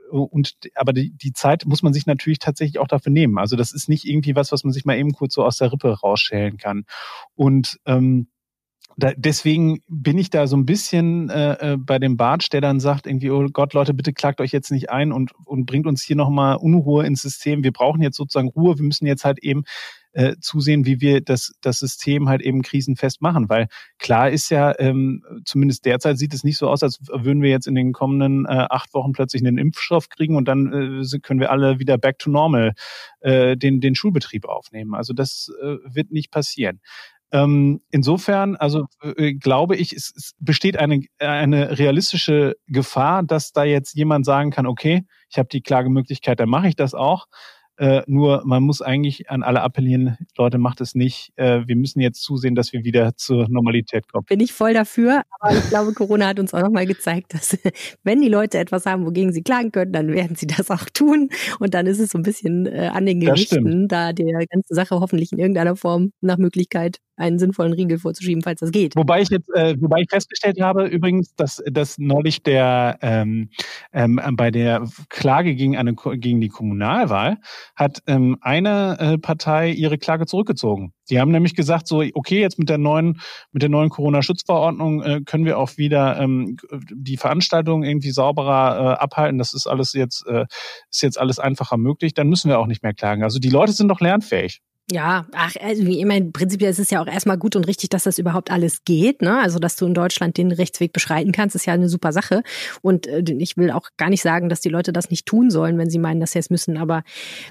und 0.10 0.56
aber 0.76 0.94
die, 0.94 1.12
die 1.12 1.34
Zeit 1.34 1.66
muss 1.66 1.84
man 1.84 1.94
sich 1.94 2.06
natürlich 2.06 2.40
tatsächlich 2.40 2.80
auch 2.80 2.88
dafür 2.88 3.12
nehmen. 3.12 3.38
Also 3.38 3.56
das 3.56 3.74
ist 3.74 3.90
nicht 3.90 4.06
irgendwie 4.06 4.36
was, 4.36 4.52
was 4.52 4.64
man 4.64 4.74
sich 4.74 4.86
mal 4.86 4.98
eben 4.98 5.14
kurz 5.14 5.34
so 5.34 5.44
aus 5.44 5.58
der 5.58 5.72
Rippe 5.72 6.00
rausschälen 6.00 6.58
kann. 6.58 6.86
Und 7.36 7.80
ähm, 7.86 8.28
da, 8.98 9.12
deswegen 9.16 9.82
bin 9.88 10.18
ich 10.18 10.30
da 10.30 10.48
so 10.48 10.56
ein 10.56 10.66
bisschen 10.66 11.30
äh, 11.30 11.74
äh, 11.74 11.78
bei 11.78 12.00
dem 12.00 12.16
Bartsch, 12.18 12.50
der 12.52 12.62
dann 12.62 12.80
sagt, 12.80 13.08
irgendwie, 13.08 13.30
oh 13.30 13.48
Gott, 13.52 13.74
Leute, 13.74 13.94
bitte 13.94 14.14
klagt 14.14 14.40
euch 14.40 14.52
jetzt 14.52 14.72
nicht 14.72 14.90
ein 14.90 15.12
und, 15.12 15.32
und 15.46 15.66
bringt 15.66 15.86
uns 15.86 16.02
hier 16.02 16.16
nochmal 16.16 16.56
Unruhe 16.56 17.06
ins 17.06 17.22
System. 17.22 17.64
Wir 17.64 17.74
brauchen 17.74 18.02
jetzt 18.02 18.16
sozusagen 18.16 18.50
Ruhe. 18.50 18.78
Wir 18.78 18.86
müssen 18.86 19.06
jetzt 19.06 19.26
halt 19.26 19.40
eben 19.40 19.64
äh, 20.16 20.38
zusehen, 20.40 20.86
wie 20.86 21.02
wir 21.02 21.22
das, 21.22 21.54
das 21.62 21.80
System 21.80 22.30
halt 22.30 22.42
eben 22.42 22.62
krisenfest 22.62 23.22
machen. 23.22 23.50
Weil 23.50 23.68
klar 24.00 24.30
ist 24.30 24.50
ja, 24.50 24.74
ähm, 24.80 25.24
zumindest 25.44 25.86
derzeit 25.86 26.18
sieht 26.18 26.34
es 26.34 26.44
nicht 26.44 26.58
so 26.58 26.70
aus, 26.70 26.84
als 26.84 27.00
würden 27.08 27.42
wir 27.42 27.50
jetzt 27.50 27.68
in 27.68 27.76
den 27.76 27.92
kommenden 27.92 28.46
äh, 28.46 28.66
acht 28.70 28.94
Wochen 28.94 29.12
plötzlich 29.12 29.42
einen 29.42 29.58
Impfstoff 29.58 30.10
kriegen 30.10 30.36
und 30.38 30.48
dann 30.48 31.04
äh, 31.04 31.20
können 31.20 31.42
wir 31.42 31.52
alle 31.52 31.80
wieder 31.80 31.98
back 31.98 32.18
to 32.20 32.30
normal 32.30 32.74
äh, 33.20 33.58
den, 33.58 33.82
den 33.82 33.94
Schulbetrieb 33.96 34.46
aufnehmen. 34.46 34.96
Also 34.96 35.14
das 35.14 35.52
äh, 35.62 35.78
wird 35.84 36.12
nicht 36.12 36.32
passieren. 36.32 36.80
Ähm, 37.32 37.82
insofern, 37.92 38.56
also 38.56 38.86
äh, 39.02 39.34
glaube 39.34 39.76
ich, 39.76 39.92
es, 39.92 40.14
es 40.16 40.36
besteht 40.40 40.78
eine, 40.78 41.02
eine 41.20 41.78
realistische 41.78 42.56
Gefahr, 42.68 43.24
dass 43.24 43.52
da 43.52 43.66
jetzt 43.66 43.96
jemand 43.96 44.26
sagen 44.26 44.52
kann, 44.52 44.66
okay, 44.66 45.06
ich 45.30 45.38
habe 45.38 45.50
die 45.50 45.62
Klagemöglichkeit, 45.62 46.40
dann 46.40 46.48
mache 46.48 46.70
ich 46.70 46.78
das 46.78 46.94
auch. 46.94 47.26
Äh, 47.78 48.04
nur 48.08 48.44
man 48.46 48.64
muss 48.64 48.82
eigentlich 48.82 49.30
an 49.30 49.44
alle 49.44 49.62
appellieren, 49.62 50.18
Leute, 50.38 50.58
macht 50.58 50.82
es 50.82 50.96
nicht. 50.96 51.34
Äh, 51.36 51.68
wir 51.68 51.76
müssen 51.76 52.00
jetzt 52.00 52.22
zusehen, 52.22 52.56
dass 52.56 52.72
wir 52.72 52.84
wieder 52.84 53.16
zur 53.18 53.50
Normalität 53.50 54.08
kommen. 54.08 54.26
Bin 54.26 54.40
ich 54.40 54.54
voll 54.54 54.74
dafür, 54.74 55.24
aber 55.40 55.58
ich 55.58 55.70
glaube, 55.70 55.94
Corona 55.94 56.28
hat 56.28 56.40
uns 56.40 56.54
auch 56.54 56.62
nochmal 56.62 56.86
gezeigt, 56.86 57.34
dass 57.34 57.58
wenn 58.04 58.22
die 58.22 58.30
Leute 58.30 58.58
etwas 58.60 58.86
haben, 58.86 59.06
wogegen 59.06 59.34
sie 59.34 59.44
klagen 59.44 59.72
können, 59.72 59.92
dann 59.92 60.14
werden 60.14 60.36
sie 60.36 60.48
das 60.48 60.72
auch 60.72 60.86
tun. 60.94 61.30
Und 61.60 61.74
dann 61.74 61.86
ist 61.86 62.00
es 62.00 62.12
so 62.12 62.18
ein 62.18 62.24
bisschen 62.24 62.66
äh, 62.66 62.90
an 62.94 63.06
den 63.06 63.20
Gerichten, 63.20 63.88
da 63.88 64.14
der 64.14 64.46
ganze 64.48 64.74
Sache 64.74 65.00
hoffentlich 65.00 65.32
in 65.32 65.40
irgendeiner 65.40 65.76
Form 65.76 66.12
nach 66.22 66.38
Möglichkeit 66.38 67.00
einen 67.18 67.40
sinnvollen 67.40 67.74
Riegel 67.74 68.00
vorzuschieben, 68.00 68.44
falls 68.44 68.60
das 68.60 68.72
geht. 68.72 68.96
Wobei 68.96 69.22
ich 69.22 69.30
jetzt, 69.30 69.50
äh, 69.54 69.76
wobei 69.80 70.02
ich 70.02 70.10
festgestellt 70.10 70.60
habe 70.62 70.86
übrigens, 70.88 71.34
dass, 71.36 71.64
dass 71.72 71.98
neulich 71.98 72.44
der 72.44 72.98
ähm, 73.02 73.50
ähm, 73.94 74.20
bei 74.34 74.52
der 74.52 74.88
Klage 75.10 75.56
gegen 75.56 75.78
eine 75.78 75.94
gegen 75.96 76.42
die 76.42 76.50
Kommunalwahl 76.50 77.38
hat 77.76 78.02
ähm, 78.08 78.38
eine 78.42 78.98
äh, 79.00 79.18
Partei 79.18 79.72
ihre 79.72 79.98
Klage 79.98 80.26
zurückgezogen. 80.26 80.94
Die 81.10 81.20
haben 81.20 81.32
nämlich 81.32 81.56
gesagt, 81.56 81.88
so 81.88 82.04
okay, 82.14 82.42
jetzt 82.42 82.60
mit 82.60 82.70
der 82.70 82.78
neuen 82.78 83.22
mit 83.52 83.62
der 83.62 83.70
neuen 83.70 83.90
Corona-Schutzverordnung 83.90 85.02
äh, 85.04 85.22
können 85.26 85.46
wir 85.46 85.58
auch 85.58 85.78
wieder 85.78 86.20
ähm, 86.20 86.58
die 86.92 87.18
Veranstaltungen 87.18 87.84
irgendwie 87.84 88.12
sauberer 88.12 88.96
äh, 88.96 89.04
abhalten. 89.04 89.38
Das 89.38 89.54
ist 89.54 89.68
alles 89.68 89.94
jetzt 89.94 90.26
äh, 90.28 90.46
ist 90.90 91.02
jetzt 91.02 91.20
alles 91.20 91.40
einfacher 91.40 91.78
möglich. 91.78 92.14
Dann 92.14 92.28
müssen 92.28 92.50
wir 92.50 92.60
auch 92.60 92.68
nicht 92.68 92.84
mehr 92.84 92.94
klagen. 92.94 93.24
Also 93.24 93.40
die 93.40 93.50
Leute 93.50 93.72
sind 93.72 93.88
doch 93.88 94.02
lernfähig. 94.02 94.62
Ja, 94.92 95.26
ach, 95.32 95.56
also 95.62 95.84
wie 95.88 96.00
immer, 96.00 96.22
prinzipiell 96.32 96.70
ist 96.70 96.78
es 96.78 96.92
ja 96.92 97.02
auch 97.02 97.08
erstmal 97.08 97.40
gut 97.40 97.56
und 97.56 97.66
richtig, 97.66 97.90
dass 97.90 98.04
das 98.04 98.20
überhaupt 98.20 98.52
alles 98.52 98.84
geht. 98.86 99.24
Ne? 99.24 99.40
Also, 99.40 99.58
dass 99.58 99.78
du 99.78 99.88
in 99.88 99.96
Deutschland 99.96 100.38
den 100.38 100.52
Rechtsweg 100.52 100.94
beschreiten 100.94 101.32
kannst, 101.32 101.56
ist 101.56 101.66
ja 101.66 101.74
eine 101.74 101.90
super 101.90 102.12
Sache. 102.12 102.44
Und 102.84 103.08
äh, 103.08 103.24
ich 103.40 103.58
will 103.58 103.72
auch 103.72 103.90
gar 103.98 104.12
nicht 104.12 104.22
sagen, 104.22 104.48
dass 104.48 104.62
die 104.62 104.70
Leute 104.70 104.94
das 104.94 105.10
nicht 105.10 105.26
tun 105.26 105.50
sollen, 105.50 105.80
wenn 105.80 105.90
sie 105.90 105.98
meinen, 105.98 106.20
dass 106.20 106.34
sie 106.34 106.40
es 106.40 106.52
müssen. 106.52 106.78
Aber 106.78 107.04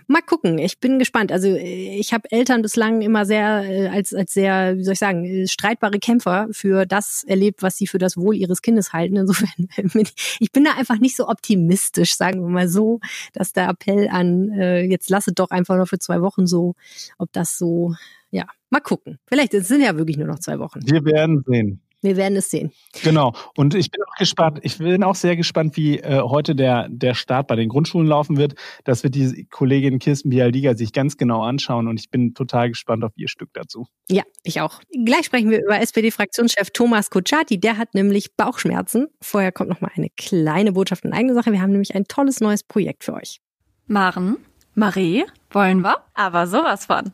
mal 0.07 0.23
gucken, 0.23 0.59
ich 0.59 0.79
bin 0.79 1.01
gespannt. 1.01 1.33
Also, 1.33 1.49
äh, 1.49 1.99
ich 1.99 2.13
habe 2.13 2.31
Eltern 2.31 2.63
bislang 2.63 3.03
immer 3.03 3.27
sehr 3.27 3.65
äh, 3.65 3.89
als, 3.89 4.15
als 4.15 4.33
sehr, 4.33 4.77
wie 4.77 4.85
soll 4.85 4.93
ich 4.93 5.01
sagen, 5.01 5.25
äh, 5.25 5.49
streitbare 5.49 5.99
Kämpfer 5.99 6.47
für 6.53 6.87
das 6.87 7.25
erlebt, 7.27 7.63
was 7.65 7.77
sie 7.77 7.89
für 7.89 7.99
das 7.99 8.17
Wohl 8.17 8.37
ihres 8.37 8.63
Kindes 8.63 8.93
halten. 8.93 9.17
Insofern 9.17 9.51
bin 9.77 10.03
ich, 10.03 10.37
ich 10.39 10.53
bin 10.53 10.63
da 10.63 10.75
einfach 10.75 11.01
nicht 11.01 11.17
so 11.17 11.27
optimistisch, 11.27 12.17
sagen 12.17 12.43
wir 12.43 12.49
mal 12.49 12.69
so, 12.69 13.01
dass 13.33 13.53
der 13.53 13.71
Appell 13.71 14.09
an, 14.09 14.53
äh, 14.53 14.83
jetzt 14.83 15.11
lasse 15.11 15.33
doch 15.33 15.51
einfach 15.51 15.77
noch 15.77 15.89
für 15.89 15.99
zwei 15.99 16.21
Wochen 16.21 16.47
so 16.47 16.77
ob 17.25 17.33
das 17.33 17.59
so, 17.59 17.95
ja, 18.31 18.45
mal 18.71 18.81
gucken. 18.81 19.19
Vielleicht 19.27 19.55
es 19.55 19.69
sind 19.69 19.83
ja 19.83 19.97
wirklich 19.97 20.17
nur 20.17 20.29
noch 20.29 20.39
zwei 20.39 20.59
Wochen. 20.59 20.81
Wir 20.85 21.05
werden 21.05 21.43
sehen. 21.47 21.81
Wir 22.05 22.19
werden 22.19 22.37
es 22.37 22.51
sehen. 22.51 22.71
Genau. 23.03 23.33
Und 23.57 23.75
ich 23.75 23.91
bin 23.91 24.03
auch 24.03 24.19
gespannt, 24.19 24.59
ich 24.63 24.77
bin 24.77 25.03
auch 25.03 25.15
sehr 25.15 25.37
gespannt, 25.37 25.75
wie 25.79 26.01
äh, 26.01 26.21
heute 26.21 26.55
der, 26.55 26.87
der 26.91 27.15
Start 27.15 27.47
bei 27.47 27.57
den 27.57 27.71
Grundschulen 27.71 28.07
laufen 28.07 28.37
wird. 28.37 28.57
Das 28.85 29.05
wird 29.05 29.15
die 29.15 29.47
Kollegin 29.51 29.99
Kirsten 29.99 30.29
Bialdiga 30.29 30.77
sich 30.77 30.93
ganz 30.93 31.17
genau 31.17 31.43
anschauen 31.43 31.89
und 31.89 31.99
ich 31.99 32.11
bin 32.11 32.35
total 32.35 32.69
gespannt 32.69 33.05
auf 33.05 33.13
ihr 33.17 33.29
Stück 33.29 33.49
dazu. 33.55 33.87
Ja, 34.11 34.23
ich 34.43 34.61
auch. 34.61 34.81
Gleich 35.07 35.25
sprechen 35.25 35.49
wir 35.49 35.65
über 35.65 35.81
SPD-Fraktionschef 35.81 36.73
Thomas 36.73 37.09
Kutschaty. 37.09 37.59
Der 37.59 37.79
hat 37.79 37.95
nämlich 37.95 38.37
Bauchschmerzen. 38.37 39.07
Vorher 39.23 39.51
kommt 39.51 39.71
noch 39.71 39.81
mal 39.81 39.91
eine 39.95 40.11
kleine 40.15 40.73
Botschaft 40.73 41.07
in 41.07 41.15
eigene 41.15 41.33
Sache. 41.33 41.53
Wir 41.53 41.63
haben 41.63 41.73
nämlich 41.73 41.95
ein 41.95 42.05
tolles 42.05 42.41
neues 42.41 42.65
Projekt 42.65 43.05
für 43.05 43.15
euch. 43.15 43.41
Maren, 43.87 44.37
Marie, 44.77 45.25
wollen 45.53 45.83
wir? 45.83 45.99
Aber 46.15 46.49
sowas 46.49 46.87
von. 46.87 47.13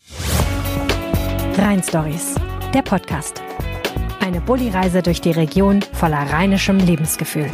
Rhein 1.58 1.82
Stories, 1.82 2.34
der 2.72 2.80
Podcast. 2.80 3.42
Eine 4.20 4.40
Bulli-Reise 4.40 5.02
durch 5.02 5.20
die 5.20 5.32
Region 5.32 5.82
voller 5.92 6.22
rheinischem 6.32 6.78
Lebensgefühl. 6.78 7.50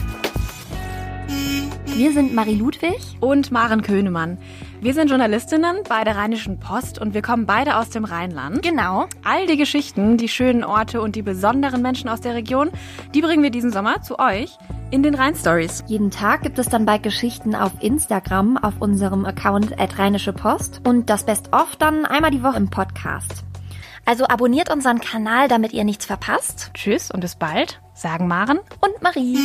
Wir 1.87 2.13
sind 2.13 2.33
Marie 2.35 2.55
Ludwig 2.55 3.01
und 3.19 3.51
Maren 3.51 3.83
Könemann. 3.83 4.39
Wir 4.81 4.93
sind 4.93 5.09
Journalistinnen 5.09 5.79
bei 5.89 6.05
der 6.05 6.17
Rheinischen 6.17 6.61
Post 6.61 6.99
und 6.99 7.15
wir 7.15 7.23
kommen 7.23 7.47
beide 7.47 7.77
aus 7.77 7.89
dem 7.91 8.05
Rheinland. 8.05 8.63
Genau. 8.63 9.07
All 9.25 9.47
die 9.47 9.57
Geschichten, 9.57 10.19
die 10.19 10.29
schönen 10.29 10.65
Orte 10.65 11.01
und 11.01 11.17
die 11.17 11.23
besonderen 11.23 11.81
Menschen 11.81 12.11
aus 12.11 12.21
der 12.21 12.35
Region, 12.35 12.71
die 13.15 13.23
bringen 13.23 13.43
wir 13.43 13.51
diesen 13.51 13.73
Sommer 13.73 14.03
zu 14.03 14.19
euch 14.19 14.59
in 14.91 15.03
den 15.03 15.15
Rhein-Stories. 15.15 15.85
Jeden 15.87 16.11
Tag 16.11 16.43
gibt 16.43 16.59
es 16.59 16.69
dann 16.69 16.85
bei 16.85 16.99
Geschichten 16.99 17.55
auf 17.55 17.73
Instagram 17.81 18.59
auf 18.59 18.75
unserem 18.81 19.25
Account 19.25 19.81
at 19.81 19.99
Rheinische 19.99 20.33
Post 20.33 20.83
und 20.85 21.09
das 21.09 21.25
Best-of 21.25 21.77
dann 21.77 22.05
einmal 22.05 22.31
die 22.31 22.43
Woche 22.43 22.59
im 22.59 22.69
Podcast. 22.69 23.45
Also 24.05 24.27
abonniert 24.27 24.71
unseren 24.71 25.01
Kanal, 25.01 25.49
damit 25.49 25.73
ihr 25.73 25.85
nichts 25.85 26.07
verpasst. 26.07 26.71
Tschüss 26.75 27.11
und 27.11 27.21
bis 27.21 27.35
bald, 27.35 27.81
sagen 27.95 28.29
Maren 28.29 28.61
und 28.81 29.03
Marie. 29.03 29.39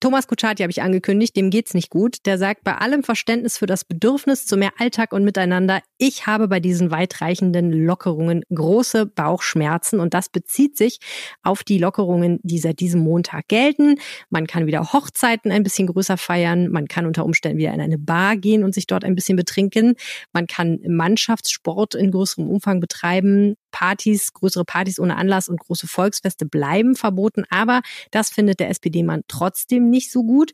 Thomas 0.00 0.26
Kutschaty 0.26 0.62
habe 0.62 0.70
ich 0.70 0.80
angekündigt, 0.80 1.36
dem 1.36 1.50
geht's 1.50 1.74
nicht 1.74 1.90
gut. 1.90 2.24
Der 2.24 2.38
sagt 2.38 2.64
bei 2.64 2.74
allem 2.74 3.02
Verständnis 3.02 3.58
für 3.58 3.66
das 3.66 3.84
Bedürfnis 3.84 4.46
zu 4.46 4.56
mehr 4.56 4.72
Alltag 4.78 5.12
und 5.12 5.24
Miteinander, 5.24 5.82
ich 5.98 6.26
habe 6.26 6.48
bei 6.48 6.58
diesen 6.58 6.90
weitreichenden 6.90 7.70
Lockerungen 7.70 8.42
große 8.48 9.04
Bauchschmerzen 9.04 10.00
und 10.00 10.14
das 10.14 10.30
bezieht 10.30 10.78
sich 10.78 11.00
auf 11.42 11.64
die 11.64 11.76
Lockerungen, 11.76 12.40
die 12.42 12.58
seit 12.58 12.80
diesem 12.80 13.02
Montag 13.02 13.48
gelten. 13.48 13.96
Man 14.30 14.46
kann 14.46 14.66
wieder 14.66 14.90
Hochzeiten 14.94 15.52
ein 15.52 15.64
bisschen 15.64 15.86
größer 15.86 16.16
feiern, 16.16 16.68
man 16.68 16.88
kann 16.88 17.04
unter 17.04 17.26
Umständen 17.26 17.58
wieder 17.58 17.74
in 17.74 17.82
eine 17.82 17.98
Bar 17.98 18.38
gehen 18.38 18.64
und 18.64 18.72
sich 18.72 18.86
dort 18.86 19.04
ein 19.04 19.14
bisschen 19.14 19.36
betrinken, 19.36 19.96
man 20.32 20.46
kann 20.46 20.78
Mannschaftssport 20.88 21.94
in 21.94 22.10
größerem 22.10 22.48
Umfang 22.48 22.80
betreiben, 22.80 23.54
Partys, 23.70 24.32
größere 24.32 24.64
Partys 24.64 24.98
ohne 24.98 25.16
Anlass 25.16 25.48
und 25.48 25.60
große 25.60 25.86
Volksfeste 25.86 26.46
bleiben 26.46 26.94
verboten, 26.94 27.44
aber 27.50 27.82
das 28.10 28.30
findet 28.30 28.60
der 28.60 28.70
SPD-Mann 28.70 29.22
trotzdem 29.28 29.90
nicht 29.90 30.10
so 30.10 30.22
gut. 30.22 30.52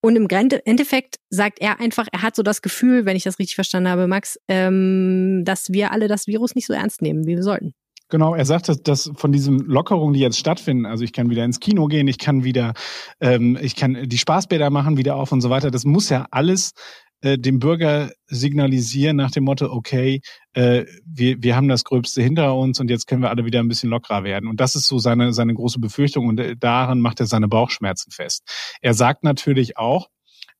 Und 0.00 0.14
im 0.14 0.28
Endeffekt 0.28 1.16
sagt 1.28 1.60
er 1.60 1.80
einfach, 1.80 2.06
er 2.12 2.22
hat 2.22 2.36
so 2.36 2.42
das 2.42 2.62
Gefühl, 2.62 3.04
wenn 3.04 3.16
ich 3.16 3.24
das 3.24 3.38
richtig 3.40 3.56
verstanden 3.56 3.88
habe, 3.88 4.06
Max, 4.06 4.38
ähm, 4.46 5.42
dass 5.44 5.72
wir 5.72 5.90
alle 5.90 6.06
das 6.06 6.28
Virus 6.28 6.54
nicht 6.54 6.66
so 6.66 6.72
ernst 6.72 7.02
nehmen, 7.02 7.26
wie 7.26 7.34
wir 7.34 7.42
sollten. 7.42 7.74
Genau, 8.10 8.34
er 8.34 8.46
sagt, 8.46 8.70
dass, 8.70 8.82
dass 8.82 9.10
von 9.16 9.32
diesen 9.32 9.58
Lockerungen, 9.58 10.14
die 10.14 10.20
jetzt 10.20 10.38
stattfinden, 10.38 10.86
also 10.86 11.04
ich 11.04 11.12
kann 11.12 11.28
wieder 11.28 11.44
ins 11.44 11.60
Kino 11.60 11.86
gehen, 11.88 12.08
ich 12.08 12.18
kann 12.18 12.42
wieder, 12.42 12.72
ähm, 13.20 13.58
ich 13.60 13.76
kann 13.76 14.08
die 14.08 14.18
Spaßbäder 14.18 14.70
machen 14.70 14.96
wieder 14.96 15.16
auf 15.16 15.30
und 15.30 15.42
so 15.42 15.50
weiter, 15.50 15.70
das 15.70 15.84
muss 15.84 16.08
ja 16.08 16.26
alles 16.30 16.72
äh, 17.20 17.38
dem 17.38 17.58
Bürger 17.58 18.10
signalisieren 18.26 19.16
nach 19.16 19.30
dem 19.30 19.44
Motto, 19.44 19.70
okay, 19.72 20.20
äh, 20.52 20.84
wir, 21.04 21.42
wir 21.42 21.56
haben 21.56 21.68
das 21.68 21.84
Gröbste 21.84 22.22
hinter 22.22 22.54
uns 22.54 22.80
und 22.80 22.90
jetzt 22.90 23.06
können 23.06 23.22
wir 23.22 23.30
alle 23.30 23.44
wieder 23.44 23.60
ein 23.60 23.68
bisschen 23.68 23.90
lockerer 23.90 24.24
werden. 24.24 24.48
Und 24.48 24.60
das 24.60 24.74
ist 24.74 24.86
so 24.86 24.98
seine, 24.98 25.32
seine 25.32 25.54
große 25.54 25.80
Befürchtung 25.80 26.26
und 26.26 26.38
äh, 26.38 26.56
daran 26.56 27.00
macht 27.00 27.20
er 27.20 27.26
seine 27.26 27.48
Bauchschmerzen 27.48 28.10
fest. 28.10 28.42
Er 28.80 28.94
sagt 28.94 29.24
natürlich 29.24 29.76
auch, 29.76 30.08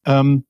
ähm, 0.05 0.45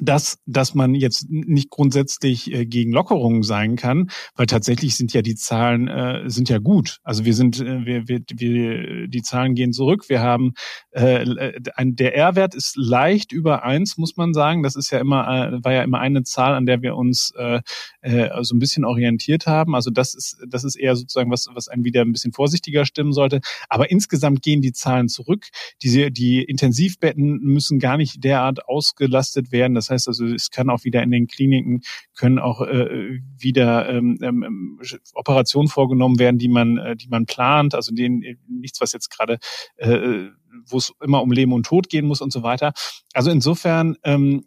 dass, 0.00 0.38
dass 0.46 0.74
man 0.74 0.94
jetzt 0.94 1.26
nicht 1.28 1.68
grundsätzlich 1.68 2.50
äh, 2.50 2.64
gegen 2.64 2.92
Lockerungen 2.92 3.42
sein 3.42 3.76
kann, 3.76 4.10
weil 4.34 4.46
tatsächlich 4.46 4.96
sind 4.96 5.12
ja 5.12 5.20
die 5.20 5.34
Zahlen 5.34 5.86
äh, 5.88 6.30
sind 6.30 6.48
ja 6.48 6.58
gut. 6.58 6.98
Also 7.02 7.26
wir 7.26 7.34
sind, 7.34 7.60
äh, 7.60 7.84
wir, 7.84 8.08
wir, 8.08 8.20
wir, 8.34 9.08
die 9.08 9.22
Zahlen 9.22 9.54
gehen 9.54 9.74
zurück. 9.74 10.08
Wir 10.08 10.20
haben 10.20 10.54
äh, 10.92 11.52
ein, 11.76 11.94
der 11.94 12.16
R-Wert 12.16 12.54
ist 12.54 12.74
leicht 12.76 13.32
über 13.32 13.64
eins, 13.64 13.98
muss 13.98 14.16
man 14.16 14.32
sagen. 14.32 14.62
Das 14.62 14.76
ist 14.76 14.90
ja 14.90 14.98
immer, 14.98 15.60
war 15.62 15.72
ja 15.72 15.82
immer 15.82 16.00
eine 16.00 16.22
Zahl, 16.22 16.54
an 16.54 16.64
der 16.64 16.80
wir 16.80 16.96
uns 16.96 17.32
äh, 17.36 17.60
äh, 18.00 18.30
so 18.42 18.54
ein 18.54 18.58
bisschen 18.58 18.86
orientiert 18.86 19.46
haben. 19.46 19.74
Also 19.74 19.90
das 19.90 20.14
ist, 20.14 20.38
das 20.48 20.64
ist 20.64 20.76
eher 20.76 20.96
sozusagen 20.96 21.30
was, 21.30 21.48
was 21.52 21.68
einen 21.68 21.84
wieder 21.84 22.00
ein 22.00 22.12
bisschen 22.12 22.32
vorsichtiger 22.32 22.86
stimmen 22.86 23.12
sollte. 23.12 23.40
Aber 23.68 23.90
insgesamt 23.90 24.42
gehen 24.42 24.62
die 24.62 24.72
Zahlen 24.72 25.08
zurück. 25.08 25.48
Diese, 25.82 26.10
die 26.10 26.42
Intensivbetten 26.42 27.40
müssen 27.40 27.78
gar 27.78 27.98
nicht 27.98 28.24
derart 28.24 28.66
ausgelastet 28.66 29.52
werden. 29.52 29.81
Das 29.82 29.90
heißt 29.90 30.08
also, 30.08 30.26
es 30.26 30.50
kann 30.50 30.70
auch 30.70 30.84
wieder 30.84 31.02
in 31.02 31.10
den 31.10 31.26
Kliniken, 31.26 31.82
können 32.14 32.38
auch 32.38 32.62
äh, 32.62 33.20
wieder 33.38 33.88
ähm, 33.88 34.18
ähm, 34.22 34.80
Operationen 35.14 35.68
vorgenommen 35.68 36.18
werden, 36.18 36.38
die 36.38 36.48
man, 36.48 36.78
äh, 36.78 36.96
die 36.96 37.08
man 37.08 37.26
plant, 37.26 37.74
also 37.74 37.94
denen, 37.94 38.22
nichts, 38.48 38.80
was 38.80 38.92
jetzt 38.92 39.10
gerade 39.10 39.38
äh, 39.76 40.28
wo 40.66 40.78
es 40.78 40.92
immer 41.02 41.22
um 41.22 41.32
Leben 41.32 41.52
und 41.52 41.66
Tod 41.66 41.88
gehen 41.88 42.06
muss 42.06 42.20
und 42.20 42.32
so 42.32 42.42
weiter. 42.42 42.72
Also 43.14 43.30
insofern 43.30 43.96
ähm, 44.04 44.44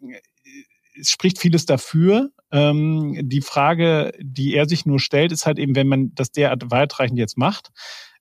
es 0.98 1.10
spricht 1.10 1.38
vieles 1.38 1.66
dafür. 1.66 2.30
Ähm, 2.52 3.18
die 3.28 3.40
Frage, 3.40 4.12
die 4.20 4.54
er 4.54 4.66
sich 4.68 4.86
nur 4.86 5.00
stellt, 5.00 5.32
ist 5.32 5.46
halt 5.46 5.58
eben, 5.58 5.74
wenn 5.74 5.88
man 5.88 6.14
das 6.14 6.30
derart 6.30 6.70
weitreichend 6.70 7.18
jetzt 7.18 7.36
macht, 7.36 7.70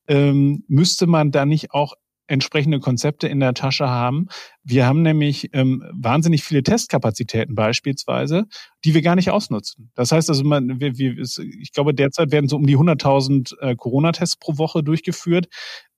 ähm, 0.08 0.63
müsste 0.67 1.08
man 1.08 1.32
da 1.32 1.45
nicht 1.45 1.71
auch 1.71 1.93
entsprechende 2.27 2.79
Konzepte 2.79 3.27
in 3.27 3.39
der 3.39 3.53
Tasche 3.53 3.89
haben. 3.89 4.27
Wir 4.63 4.85
haben 4.85 5.01
nämlich 5.01 5.49
ähm, 5.53 5.83
wahnsinnig 5.93 6.43
viele 6.43 6.63
Testkapazitäten 6.63 7.55
beispielsweise, 7.55 8.45
die 8.83 8.93
wir 8.93 9.01
gar 9.01 9.15
nicht 9.15 9.31
ausnutzen. 9.31 9.91
Das 9.95 10.11
heißt 10.11 10.29
also, 10.29 10.43
man, 10.43 10.79
wir, 10.79 10.97
wir, 10.97 11.17
ich 11.17 11.71
glaube, 11.71 11.93
derzeit 11.93 12.31
werden 12.31 12.47
so 12.47 12.55
um 12.55 12.65
die 12.65 12.77
100.000 12.77 13.59
äh, 13.59 13.75
Corona-Tests 13.75 14.38
pro 14.38 14.57
Woche 14.57 14.83
durchgeführt. 14.83 15.47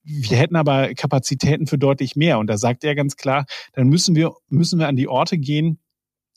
Wir 0.04 0.38
hätten 0.38 0.56
aber 0.56 0.94
Kapazitäten 0.94 1.68
für 1.68 1.78
deutlich 1.78 2.16
mehr. 2.16 2.40
Und 2.40 2.48
da 2.48 2.58
sagt 2.58 2.84
er 2.84 2.96
ganz 2.96 3.16
klar, 3.16 3.46
dann 3.74 3.88
müssen 3.88 4.16
wir, 4.16 4.34
müssen 4.50 4.80
wir 4.80 4.88
an 4.88 4.96
die 4.96 5.08
Orte 5.08 5.38
gehen, 5.38 5.80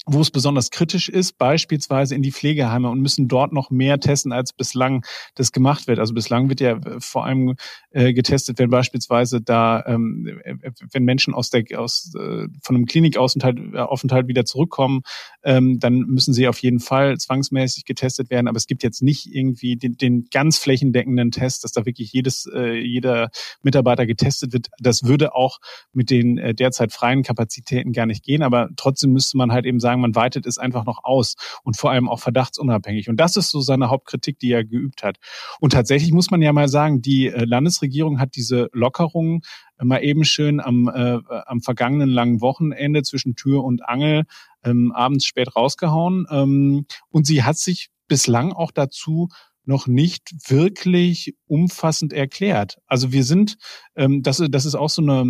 wo 0.06 0.20
es 0.20 0.30
besonders 0.30 0.70
kritisch 0.70 1.08
ist, 1.08 1.36
beispielsweise 1.36 2.14
in 2.14 2.22
die 2.22 2.32
Pflegeheime 2.32 2.88
und 2.88 3.00
müssen 3.00 3.28
dort 3.28 3.52
noch 3.52 3.70
mehr 3.70 4.00
testen, 4.00 4.32
als 4.32 4.52
bislang 4.52 5.04
das 5.34 5.52
gemacht 5.52 5.86
wird. 5.88 5.98
Also 5.98 6.14
bislang 6.14 6.48
wird 6.48 6.60
ja 6.60 6.72
äh, 6.72 7.00
vor 7.00 7.26
allem 7.26 7.56
äh, 7.90 8.14
getestet, 8.14 8.58
wenn 8.58 8.70
beispielsweise 8.70 9.42
da, 9.42 9.84
ähm, 9.86 10.40
äh, 10.44 10.54
wenn 10.92 11.04
Menschen 11.04 11.34
aus 11.34 11.50
der 11.50 11.64
aus 11.76 12.12
von 12.12 12.76
einem 12.76 12.86
Klinikaufenthalt 12.86 13.76
Aufenthalt 13.76 14.26
wieder 14.28 14.44
zurückkommen, 14.44 15.02
ähm, 15.42 15.78
dann 15.78 16.00
müssen 16.00 16.32
sie 16.32 16.48
auf 16.48 16.58
jeden 16.60 16.80
Fall 16.80 17.18
zwangsmäßig 17.18 17.84
getestet 17.84 18.30
werden. 18.30 18.48
Aber 18.48 18.56
es 18.56 18.66
gibt 18.66 18.82
jetzt 18.82 19.02
nicht 19.02 19.26
irgendwie 19.26 19.76
den, 19.76 19.96
den 19.96 20.26
ganz 20.32 20.58
flächendeckenden 20.58 21.30
Test, 21.30 21.64
dass 21.64 21.72
da 21.72 21.84
wirklich 21.84 22.12
jedes 22.12 22.48
jeder 22.50 23.30
Mitarbeiter 23.62 24.06
getestet 24.06 24.52
wird. 24.52 24.68
Das 24.78 25.04
würde 25.04 25.34
auch 25.34 25.58
mit 25.92 26.10
den 26.10 26.36
derzeit 26.56 26.92
freien 26.92 27.22
Kapazitäten 27.22 27.92
gar 27.92 28.06
nicht 28.06 28.24
gehen. 28.24 28.42
Aber 28.42 28.70
trotzdem 28.76 29.12
müsste 29.12 29.36
man 29.36 29.52
halt 29.52 29.66
eben 29.66 29.80
sagen 29.80 29.89
sagen, 29.90 30.00
man 30.00 30.14
weitet 30.14 30.46
es 30.46 30.58
einfach 30.58 30.84
noch 30.84 31.04
aus 31.04 31.34
und 31.62 31.76
vor 31.76 31.90
allem 31.90 32.08
auch 32.08 32.20
verdachtsunabhängig. 32.20 33.08
Und 33.08 33.18
das 33.18 33.36
ist 33.36 33.50
so 33.50 33.60
seine 33.60 33.90
Hauptkritik, 33.90 34.38
die 34.38 34.52
er 34.52 34.64
geübt 34.64 35.02
hat. 35.02 35.18
Und 35.60 35.72
tatsächlich 35.72 36.12
muss 36.12 36.30
man 36.30 36.42
ja 36.42 36.52
mal 36.52 36.68
sagen, 36.68 37.02
die 37.02 37.26
äh, 37.26 37.44
Landesregierung 37.44 38.20
hat 38.20 38.36
diese 38.36 38.68
Lockerungen 38.72 39.40
äh, 39.78 39.84
mal 39.84 40.02
eben 40.02 40.24
schön 40.24 40.60
am, 40.60 40.88
äh, 40.88 41.18
am 41.46 41.60
vergangenen 41.60 42.08
langen 42.08 42.40
Wochenende 42.40 43.02
zwischen 43.02 43.34
Tür 43.34 43.64
und 43.64 43.88
Angel 43.88 44.24
ähm, 44.64 44.92
abends 44.92 45.24
spät 45.24 45.54
rausgehauen. 45.56 46.26
Ähm, 46.30 46.86
und 47.08 47.26
sie 47.26 47.42
hat 47.42 47.56
sich 47.56 47.88
bislang 48.06 48.52
auch 48.52 48.72
dazu 48.72 49.28
noch 49.70 49.86
nicht 49.86 50.50
wirklich 50.50 51.36
umfassend 51.46 52.12
erklärt. 52.12 52.78
Also 52.86 53.12
wir 53.12 53.22
sind, 53.22 53.56
ähm, 53.94 54.22
das, 54.22 54.42
das 54.50 54.66
ist 54.66 54.74
auch 54.74 54.90
so, 54.90 55.00
eine, 55.00 55.24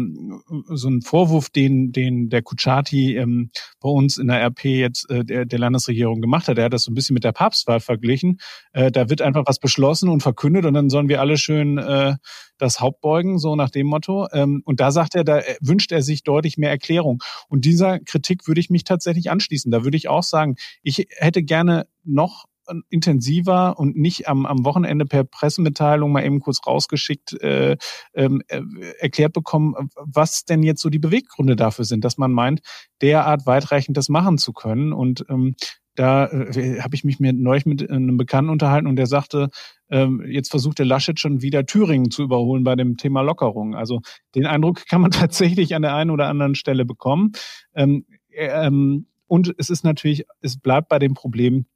so 0.68 0.88
ein 0.88 1.02
Vorwurf, 1.02 1.50
den, 1.50 1.92
den 1.92 2.30
der 2.30 2.42
Kuchati 2.42 3.16
ähm, 3.16 3.50
bei 3.80 3.90
uns 3.90 4.16
in 4.16 4.28
der 4.28 4.42
RP 4.46 4.64
jetzt 4.64 5.08
äh, 5.10 5.24
der, 5.24 5.44
der 5.44 5.58
Landesregierung 5.58 6.22
gemacht 6.22 6.48
hat. 6.48 6.56
Er 6.56 6.64
hat 6.64 6.72
das 6.72 6.84
so 6.84 6.90
ein 6.90 6.94
bisschen 6.94 7.14
mit 7.14 7.22
der 7.22 7.32
Papstwahl 7.32 7.80
verglichen. 7.80 8.40
Äh, 8.72 8.90
da 8.90 9.10
wird 9.10 9.20
einfach 9.20 9.44
was 9.46 9.58
beschlossen 9.58 10.08
und 10.08 10.22
verkündet 10.22 10.64
und 10.64 10.72
dann 10.72 10.88
sollen 10.88 11.10
wir 11.10 11.20
alle 11.20 11.36
schön 11.36 11.76
äh, 11.76 12.16
das 12.56 12.80
Haupt 12.80 13.02
beugen, 13.02 13.38
so 13.38 13.56
nach 13.56 13.70
dem 13.70 13.86
Motto. 13.86 14.26
Ähm, 14.32 14.62
und 14.64 14.80
da 14.80 14.90
sagt 14.90 15.14
er, 15.14 15.24
da 15.24 15.42
wünscht 15.60 15.92
er 15.92 16.02
sich 16.02 16.22
deutlich 16.22 16.56
mehr 16.56 16.70
Erklärung. 16.70 17.22
Und 17.48 17.66
dieser 17.66 18.00
Kritik 18.00 18.48
würde 18.48 18.60
ich 18.60 18.70
mich 18.70 18.84
tatsächlich 18.84 19.30
anschließen. 19.30 19.70
Da 19.70 19.84
würde 19.84 19.98
ich 19.98 20.08
auch 20.08 20.22
sagen, 20.22 20.56
ich 20.82 21.08
hätte 21.18 21.42
gerne 21.42 21.86
noch 22.04 22.46
intensiver 22.88 23.78
und 23.78 23.96
nicht 23.96 24.28
am, 24.28 24.46
am 24.46 24.64
Wochenende 24.64 25.06
per 25.06 25.24
Pressemitteilung 25.24 26.12
mal 26.12 26.24
eben 26.24 26.40
kurz 26.40 26.66
rausgeschickt 26.66 27.40
äh, 27.42 27.76
ähm, 28.14 28.42
äh, 28.48 28.62
erklärt 28.98 29.32
bekommen, 29.32 29.74
was 29.96 30.44
denn 30.44 30.62
jetzt 30.62 30.80
so 30.80 30.90
die 30.90 30.98
Beweggründe 30.98 31.56
dafür 31.56 31.84
sind, 31.84 32.04
dass 32.04 32.18
man 32.18 32.32
meint, 32.32 32.60
derart 33.00 33.46
weitreichend 33.46 33.96
das 33.96 34.08
machen 34.08 34.38
zu 34.38 34.52
können. 34.52 34.92
Und 34.92 35.24
ähm, 35.28 35.54
da 35.94 36.26
äh, 36.26 36.80
habe 36.80 36.94
ich 36.94 37.04
mich 37.04 37.20
mir 37.20 37.32
neulich 37.32 37.66
mit 37.66 37.90
einem 37.90 38.16
Bekannten 38.16 38.50
unterhalten 38.50 38.86
und 38.86 38.96
der 38.96 39.06
sagte, 39.06 39.50
ähm, 39.90 40.24
jetzt 40.26 40.50
versucht 40.50 40.78
der 40.78 40.86
Laschet 40.86 41.18
schon 41.18 41.42
wieder 41.42 41.66
Thüringen 41.66 42.10
zu 42.10 42.22
überholen 42.22 42.64
bei 42.64 42.76
dem 42.76 42.96
Thema 42.96 43.22
Lockerung. 43.22 43.74
Also 43.74 44.00
den 44.34 44.46
Eindruck 44.46 44.86
kann 44.88 45.00
man 45.00 45.10
tatsächlich 45.10 45.74
an 45.74 45.82
der 45.82 45.94
einen 45.94 46.10
oder 46.10 46.28
anderen 46.28 46.54
Stelle 46.54 46.84
bekommen. 46.84 47.32
Ähm, 47.74 48.06
äh, 48.30 48.46
ähm, 48.46 49.06
und 49.26 49.54
es 49.58 49.70
ist 49.70 49.84
natürlich, 49.84 50.24
es 50.40 50.58
bleibt 50.58 50.88
bei 50.88 50.98
dem 50.98 51.14
Problem, 51.14 51.66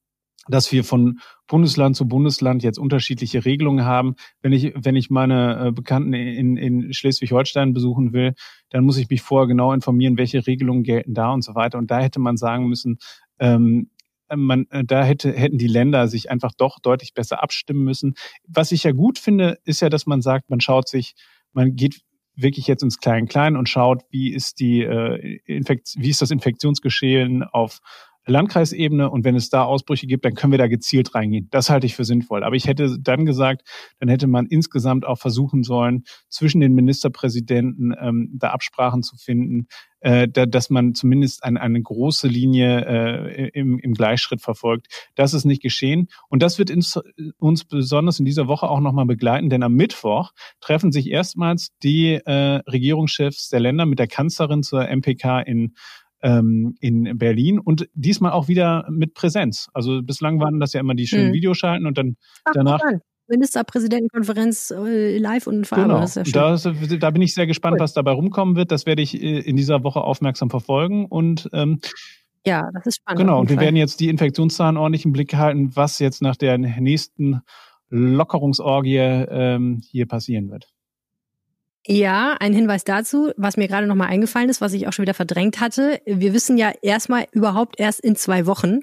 dass 0.49 0.73
wir 0.73 0.85
von 0.85 1.19
Bundesland 1.47 1.97
zu 1.97 2.07
Bundesland 2.07 2.63
jetzt 2.63 2.79
unterschiedliche 2.79 3.45
Regelungen 3.45 3.85
haben. 3.85 4.15
Wenn 4.43 4.53
ich, 4.53 4.73
wenn 4.77 4.97
ich 4.97 5.11
meine 5.11 5.69
äh, 5.69 5.73
Bekannten 5.73 6.13
in, 6.13 6.57
in 6.57 6.93
Schleswig-Holstein 6.93 7.73
besuchen 7.73 8.13
will, 8.13 8.35
dann 8.71 8.85
muss 8.85 8.99
ich 8.99 9.09
mich 9.09 9.23
vorher 9.23 9.47
genau 9.47 9.73
informieren, 9.73 10.19
welche 10.19 10.47
Regelungen 10.47 10.83
gelten 10.83 11.15
da 11.15 11.33
und 11.33 11.43
so 11.43 11.55
weiter. 11.55 11.79
Und 11.79 11.91
da 11.91 12.01
hätte 12.01 12.21
man 12.21 12.37
sagen 12.37 12.67
müssen, 12.67 12.99
ähm, 13.39 13.91
man, 14.35 14.67
äh, 14.71 14.85
da 14.85 15.05
hätte, 15.05 15.33
hätten 15.33 15.59
die 15.59 15.67
Länder 15.67 16.09
sich 16.09 16.31
einfach 16.31 16.53
doch 16.57 16.79
deutlich 16.81 17.15
besser 17.15 17.43
abstimmen 17.43 17.85
müssen. 17.85 18.15
Was 18.47 18.73
ich 18.73 18.85
ja 18.85 18.93
gut 18.93 19.19
finde, 19.19 19.59
ist 19.65 19.81
ja, 19.81 19.89
dass 19.89 20.07
man 20.07 20.23
sagt, 20.23 20.51
man 20.51 20.61
schaut 20.61 20.89
sich, 20.89 21.15
man 21.53 21.77
geht 21.77 22.01
wirklich 22.37 22.67
jetzt 22.67 22.83
ins 22.83 22.99
Klein-Klein 22.99 23.57
und 23.57 23.69
schaut, 23.69 24.03
wie 24.11 24.33
ist 24.33 24.59
die 24.61 24.83
äh, 24.83 25.39
Infekt 25.45 25.95
wie 25.97 26.11
ist 26.11 26.21
das 26.21 26.31
Infektionsgeschehen 26.31 27.45
auf 27.45 27.79
Landkreisebene 28.27 29.11
und 29.11 29.25
wenn 29.25 29.37
es 29.37 29.51
da 29.51 29.65
Ausbrüche 29.65 30.07
gibt, 30.07 30.25
dann 30.25 30.35
können 30.35 30.53
wir 30.53 30.59
da 30.59 30.67
gezielt 30.67 31.15
reingehen. 31.15 31.49
Das 31.51 31.71
halte 31.71 31.87
ich 31.87 31.95
für 31.95 32.05
sinnvoll. 32.05 32.45
Aber 32.45 32.57
ich 32.57 32.67
hätte 32.67 32.99
dann 33.01 33.27
gesagt, 33.27 33.63
dann 33.99 34.09
hätte 34.09 34.27
man 34.27 34.47
insgesamt 34.47 35.05
auch 35.05 35.19
versuchen 35.19 35.63
sollen, 35.63 36.05
zwischen 36.29 36.61
den 36.61 36.75
Ministerpräsidenten 36.75 37.95
ähm, 38.01 38.31
da 38.35 38.51
Absprachen 38.51 39.03
zu 39.03 39.17
finden, 39.17 39.67
äh, 40.01 40.29
da, 40.29 40.47
dass 40.47 40.71
man 40.71 40.95
zumindest 40.95 41.45
eine, 41.45 41.61
eine 41.61 41.81
große 41.81 42.29
Linie 42.29 42.85
äh, 42.85 43.49
im, 43.49 43.79
im 43.79 43.95
Gleichschritt 43.95 44.43
verfolgt. 44.43 44.87
Das 45.15 45.35
ist 45.35 45.45
nicht 45.45 45.63
geschehen. 45.63 46.09
Und 46.29 46.43
das 46.43 46.59
wird 46.59 46.71
ins, 46.71 47.01
uns 47.39 47.65
besonders 47.65 48.19
in 48.19 48.25
dieser 48.25 48.47
Woche 48.47 48.69
auch 48.69 48.81
nochmal 48.81 49.07
begleiten, 49.07 49.49
denn 49.49 49.63
am 49.63 49.75
Mittwoch 49.75 50.33
treffen 50.61 50.93
sich 50.93 51.11
erstmals 51.11 51.71
die 51.83 52.15
äh, 52.15 52.61
Regierungschefs 52.71 53.49
der 53.49 53.61
Länder 53.61 53.87
mit 53.87 53.99
der 53.99 54.09
Kanzlerin 54.09 54.63
zur 54.63 54.87
MPK 54.89 55.41
in 55.41 55.75
ähm, 56.25 56.75
in 56.81 57.19
Berlin 57.19 57.59
und 57.59 57.87
diesmal 57.93 58.33
auch 58.33 58.49
wieder 58.49 58.87
mit 58.91 59.13
Präsenz. 59.15 59.69
Also 59.75 60.03
bislang 60.03 60.41
waren 60.41 60.59
das 60.59 60.73
ja 60.73 60.81
immer 60.81 60.95
die 60.95 61.07
schönen 61.07 61.27
hm. 61.27 61.35
Videoschalten 61.35 61.87
und 61.87 61.99
dann 61.99 62.17
Ach, 62.45 62.53
danach. 62.55 62.81
Ministerpräsidentenkonferenz 63.29 64.71
äh, 64.71 65.19
live 65.19 65.47
und 65.47 65.67
vor 65.67 65.79
genau. 65.79 66.01
Das 66.01 66.15
da, 66.15 66.57
da, 66.57 67.11
bin 67.11 67.23
ich 67.23 67.35
sehr 67.35 67.47
gespannt, 67.47 67.75
cool. 67.75 67.81
was 67.81 67.95
dabei 67.95 68.13
rumkommen 68.13 68.57
wird. 68.57 68.71
Das 68.71 68.85
werde 68.87 69.03
ich 69.03 69.15
äh, 69.15 69.41
in 69.41 69.57
dieser 69.57 69.83
Woche 69.85 70.01
aufmerksam 70.01 70.51
verfolgen 70.51 71.07
und 71.07 71.49
ähm, 71.53 71.81
ja, 72.47 72.71
das 72.75 72.87
ist 72.87 72.97
spannend. 72.97 73.21
Genau, 73.21 73.41
und 73.41 73.49
wir 73.49 73.57
Fall. 73.57 73.65
werden 73.65 73.77
jetzt 73.77 74.01
die 74.01 74.09
Infektionszahlen 74.09 74.77
ordentlich 74.77 75.07
im 75.07 75.13
Blick 75.13 75.35
halten, 75.35 75.75
was 75.75 75.99
jetzt 75.99 76.21
nach 76.21 76.37
der 76.37 76.59
nächsten 76.59 77.41
Lockerungsorgie 77.89 78.99
ähm, 78.99 79.81
hier 79.91 80.07
passieren 80.07 80.51
wird. 80.51 80.74
Ja, 81.87 82.37
ein 82.41 82.55
Hinweis 82.55 82.85
dazu, 82.85 83.33
was 83.37 83.59
mir 83.59 83.69
gerade 83.69 83.87
nochmal 83.87 84.09
eingefallen 84.09 84.49
ist, 84.49 84.63
was 84.63 84.73
ich 84.73 84.89
auch 84.89 84.93
schon 84.93 85.03
wieder 85.03 85.13
verdrängt 85.13 85.61
hatte. 85.61 86.01
Wir 86.07 86.33
wissen 86.33 86.57
ja 86.57 86.73
erstmal 86.81 87.27
überhaupt 87.33 87.79
erst 87.79 88.01
in 88.01 88.17
zwei 88.17 88.47
Wochen, 88.47 88.81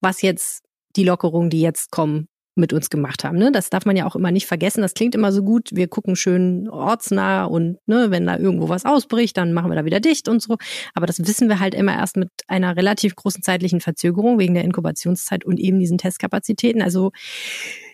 was 0.00 0.20
jetzt 0.20 0.62
die 0.94 1.04
Lockerungen, 1.04 1.48
die 1.48 1.62
jetzt 1.62 1.90
kommen, 1.90 2.28
mit 2.54 2.74
uns 2.74 2.90
gemacht 2.90 3.24
haben. 3.24 3.38
Ne? 3.38 3.50
Das 3.50 3.70
darf 3.70 3.86
man 3.86 3.96
ja 3.96 4.06
auch 4.06 4.14
immer 4.14 4.30
nicht 4.30 4.46
vergessen. 4.46 4.82
Das 4.82 4.92
klingt 4.92 5.14
immer 5.14 5.32
so 5.32 5.42
gut. 5.42 5.70
Wir 5.72 5.88
gucken 5.88 6.16
schön 6.16 6.68
ortsnah 6.68 7.44
und 7.44 7.78
ne, 7.86 8.10
wenn 8.10 8.26
da 8.26 8.36
irgendwo 8.36 8.68
was 8.68 8.84
ausbricht, 8.84 9.38
dann 9.38 9.54
machen 9.54 9.70
wir 9.70 9.76
da 9.76 9.86
wieder 9.86 10.00
dicht 10.00 10.28
und 10.28 10.42
so. 10.42 10.58
Aber 10.92 11.06
das 11.06 11.26
wissen 11.26 11.48
wir 11.48 11.60
halt 11.60 11.74
immer 11.74 11.94
erst 11.94 12.18
mit 12.18 12.28
einer 12.48 12.76
relativ 12.76 13.16
großen 13.16 13.42
zeitlichen 13.42 13.80
Verzögerung 13.80 14.38
wegen 14.38 14.52
der 14.52 14.64
Inkubationszeit 14.64 15.46
und 15.46 15.58
eben 15.58 15.78
diesen 15.78 15.96
Testkapazitäten. 15.96 16.82
Also 16.82 17.12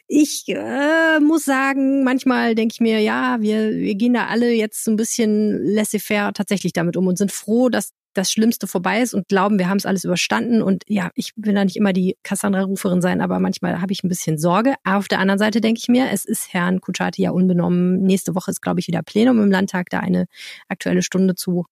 ich 0.09 0.45
äh, 0.49 1.21
muss 1.21 1.45
sagen, 1.45 2.03
manchmal 2.03 2.55
denke 2.55 2.73
ich 2.73 2.81
mir, 2.81 2.99
ja, 3.01 3.37
wir, 3.41 3.73
wir 3.77 3.95
gehen 3.95 4.15
da 4.15 4.27
alle 4.27 4.51
jetzt 4.53 4.83
so 4.83 4.91
ein 4.91 4.97
bisschen 4.97 5.63
laissez-faire 5.63 6.33
tatsächlich 6.33 6.73
damit 6.73 6.97
um 6.97 7.07
und 7.07 7.19
sind 7.19 7.31
froh, 7.31 7.69
dass 7.69 7.93
das 8.15 8.33
Schlimmste 8.33 8.67
vorbei 8.67 9.03
ist 9.03 9.13
und 9.13 9.29
glauben, 9.29 9.59
wir 9.59 9.69
haben 9.69 9.77
es 9.77 9.85
alles 9.85 10.05
überstanden. 10.05 10.63
Und 10.63 10.83
ja, 10.89 11.11
ich 11.15 11.33
will 11.37 11.55
da 11.55 11.63
nicht 11.63 11.77
immer 11.77 11.93
die 11.93 12.17
Cassandra-Ruferin 12.23 13.03
sein, 13.03 13.21
aber 13.21 13.39
manchmal 13.39 13.83
habe 13.83 13.93
ich 13.93 14.03
ein 14.03 14.09
bisschen 14.09 14.39
Sorge. 14.39 14.75
Auf 14.83 15.09
der 15.09 15.21
anderen 15.21 15.39
Seite 15.39 15.61
denke 15.61 15.79
ich 15.81 15.89
mir, 15.89 16.11
es 16.11 16.25
ist 16.25 16.53
Herrn 16.55 16.81
Kuchati 16.81 17.23
ja 17.23 17.31
unbenommen. 17.31 18.03
Nächste 18.03 18.35
Woche 18.35 18.51
ist, 18.51 18.63
glaube 18.63 18.81
ich, 18.81 18.89
wieder 18.89 19.03
Plenum 19.03 19.41
im 19.43 19.51
Landtag, 19.51 19.91
da 19.91 20.01
eine 20.01 20.25
aktuelle 20.69 21.03
Stunde 21.03 21.35
zu 21.35 21.67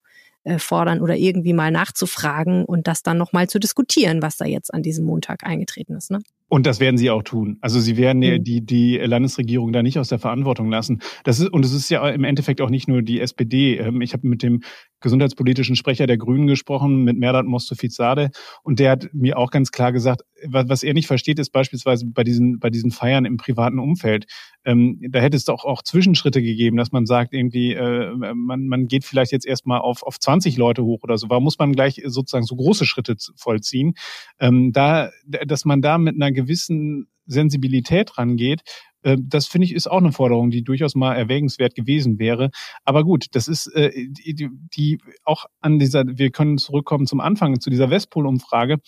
äh, 0.44 0.58
fordern 0.58 1.00
oder 1.00 1.16
irgendwie 1.16 1.54
mal 1.54 1.70
nachzufragen 1.70 2.64
und 2.64 2.86
das 2.86 3.02
dann 3.02 3.18
nochmal 3.18 3.48
zu 3.48 3.58
diskutieren, 3.58 4.22
was 4.22 4.36
da 4.36 4.44
jetzt 4.44 4.72
an 4.72 4.82
diesem 4.82 5.04
Montag 5.04 5.42
eingetreten 5.42 5.96
ist. 5.96 6.10
Ne? 6.10 6.20
Und 6.48 6.64
das 6.66 6.78
werden 6.78 6.96
sie 6.96 7.10
auch 7.10 7.24
tun. 7.24 7.58
Also 7.60 7.80
sie 7.80 7.96
werden 7.96 8.20
mhm. 8.20 8.44
die, 8.44 8.64
die 8.64 8.98
Landesregierung 8.98 9.72
da 9.72 9.82
nicht 9.82 9.98
aus 9.98 10.08
der 10.08 10.20
Verantwortung 10.20 10.70
lassen. 10.70 11.00
Das 11.24 11.40
ist, 11.40 11.52
und 11.52 11.64
es 11.64 11.72
ist 11.72 11.88
ja 11.90 12.08
im 12.08 12.22
Endeffekt 12.22 12.60
auch 12.60 12.70
nicht 12.70 12.86
nur 12.86 13.02
die 13.02 13.20
SPD. 13.20 13.78
Ähm, 13.78 14.00
ich 14.00 14.12
habe 14.12 14.28
mit 14.28 14.42
dem 14.44 14.62
gesundheitspolitischen 15.00 15.76
Sprecher 15.76 16.06
der 16.06 16.18
Grünen 16.18 16.46
gesprochen, 16.46 17.02
mit 17.04 17.18
Merdat 17.18 17.46
Mostofizade, 17.46 18.30
und 18.62 18.78
der 18.78 18.92
hat 18.92 19.08
mir 19.12 19.36
auch 19.38 19.50
ganz 19.50 19.70
klar 19.70 19.92
gesagt, 19.92 20.22
was 20.44 20.82
er 20.82 20.94
nicht 20.94 21.06
versteht, 21.06 21.38
ist 21.38 21.50
beispielsweise 21.50 22.06
bei 22.06 22.22
diesen, 22.22 22.58
bei 22.58 22.70
diesen 22.70 22.90
Feiern 22.90 23.24
im 23.24 23.36
privaten 23.36 23.78
Umfeld. 23.78 24.26
Ähm, 24.64 25.00
da 25.10 25.20
hätte 25.20 25.36
es 25.36 25.44
doch 25.44 25.64
auch 25.64 25.82
Zwischenschritte 25.82 26.42
gegeben, 26.42 26.76
dass 26.76 26.92
man 26.92 27.06
sagt, 27.06 27.32
irgendwie, 27.32 27.72
äh, 27.72 28.12
man, 28.34 28.66
man 28.66 28.86
geht 28.86 29.04
vielleicht 29.04 29.32
jetzt 29.32 29.46
erstmal 29.46 29.80
auf, 29.80 30.02
auf 30.02 30.18
20 30.18 30.56
Leute 30.56 30.84
hoch 30.84 31.02
oder 31.02 31.16
so. 31.16 31.30
Warum 31.30 31.44
muss 31.44 31.58
man 31.58 31.72
gleich 31.72 32.02
sozusagen 32.04 32.44
so 32.44 32.56
große 32.56 32.84
Schritte 32.84 33.16
vollziehen? 33.36 33.94
Ähm, 34.38 34.72
da, 34.72 35.10
dass 35.24 35.64
man 35.64 35.82
da 35.82 35.98
mit 35.98 36.16
einer 36.16 36.32
gewissen 36.36 37.08
Sensibilität 37.26 38.16
rangeht, 38.16 38.62
äh, 39.06 39.16
das 39.20 39.46
finde 39.46 39.66
ich 39.66 39.74
ist 39.74 39.86
auch 39.86 39.98
eine 39.98 40.12
Forderung, 40.12 40.50
die 40.50 40.62
durchaus 40.62 40.94
mal 40.94 41.14
erwägenswert 41.14 41.74
gewesen 41.74 42.18
wäre. 42.18 42.50
Aber 42.84 43.04
gut, 43.04 43.26
das 43.32 43.48
ist 43.48 43.68
äh, 43.68 43.90
die, 43.94 44.48
die 44.76 44.98
auch 45.24 45.46
an 45.60 45.78
dieser, 45.78 46.04
wir 46.06 46.30
können 46.30 46.58
zurückkommen 46.58 47.06
zum 47.06 47.20
Anfang, 47.20 47.60
zu 47.60 47.70
dieser 47.70 47.90
Westpol-Umfrage. 47.90 48.78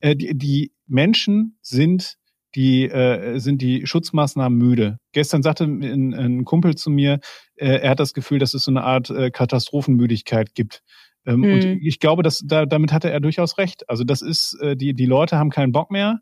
Äh, 0.00 0.16
die, 0.16 0.36
die 0.36 0.72
Menschen 0.86 1.58
sind 1.62 2.14
die 2.54 2.88
äh, 2.88 3.38
sind 3.38 3.60
die 3.60 3.86
Schutzmaßnahmen 3.86 4.58
müde. 4.58 4.98
Gestern 5.12 5.42
sagte 5.42 5.64
ein, 5.64 6.14
ein 6.14 6.44
Kumpel 6.44 6.76
zu 6.76 6.88
mir, 6.90 7.20
äh, 7.56 7.80
er 7.80 7.90
hat 7.90 8.00
das 8.00 8.14
Gefühl, 8.14 8.38
dass 8.38 8.54
es 8.54 8.64
so 8.64 8.70
eine 8.70 8.84
Art 8.84 9.10
äh, 9.10 9.30
Katastrophenmüdigkeit 9.30 10.54
gibt. 10.54 10.82
Ähm, 11.26 11.44
hm. 11.44 11.52
Und 11.52 11.64
ich 11.82 12.00
glaube, 12.00 12.22
dass 12.22 12.42
da, 12.44 12.64
damit 12.64 12.90
hatte 12.92 13.10
er 13.10 13.20
durchaus 13.20 13.58
recht. 13.58 13.88
Also 13.88 14.02
das 14.02 14.22
ist, 14.22 14.58
äh, 14.62 14.76
die, 14.76 14.94
die 14.94 15.04
Leute 15.04 15.36
haben 15.36 15.50
keinen 15.50 15.72
Bock 15.72 15.90
mehr 15.90 16.20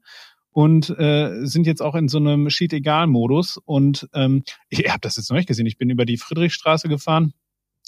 und 0.56 0.88
äh, 0.98 1.44
sind 1.44 1.66
jetzt 1.66 1.82
auch 1.82 1.94
in 1.94 2.08
so 2.08 2.16
einem 2.16 2.48
Sheet-Egal-Modus. 2.48 3.58
Und 3.66 4.08
ähm, 4.14 4.42
ich 4.70 4.88
habe 4.88 5.00
das 5.02 5.16
jetzt 5.16 5.28
noch 5.28 5.36
nicht 5.36 5.48
gesehen. 5.48 5.66
Ich 5.66 5.76
bin 5.76 5.90
über 5.90 6.06
die 6.06 6.16
Friedrichstraße 6.16 6.88
gefahren 6.88 7.34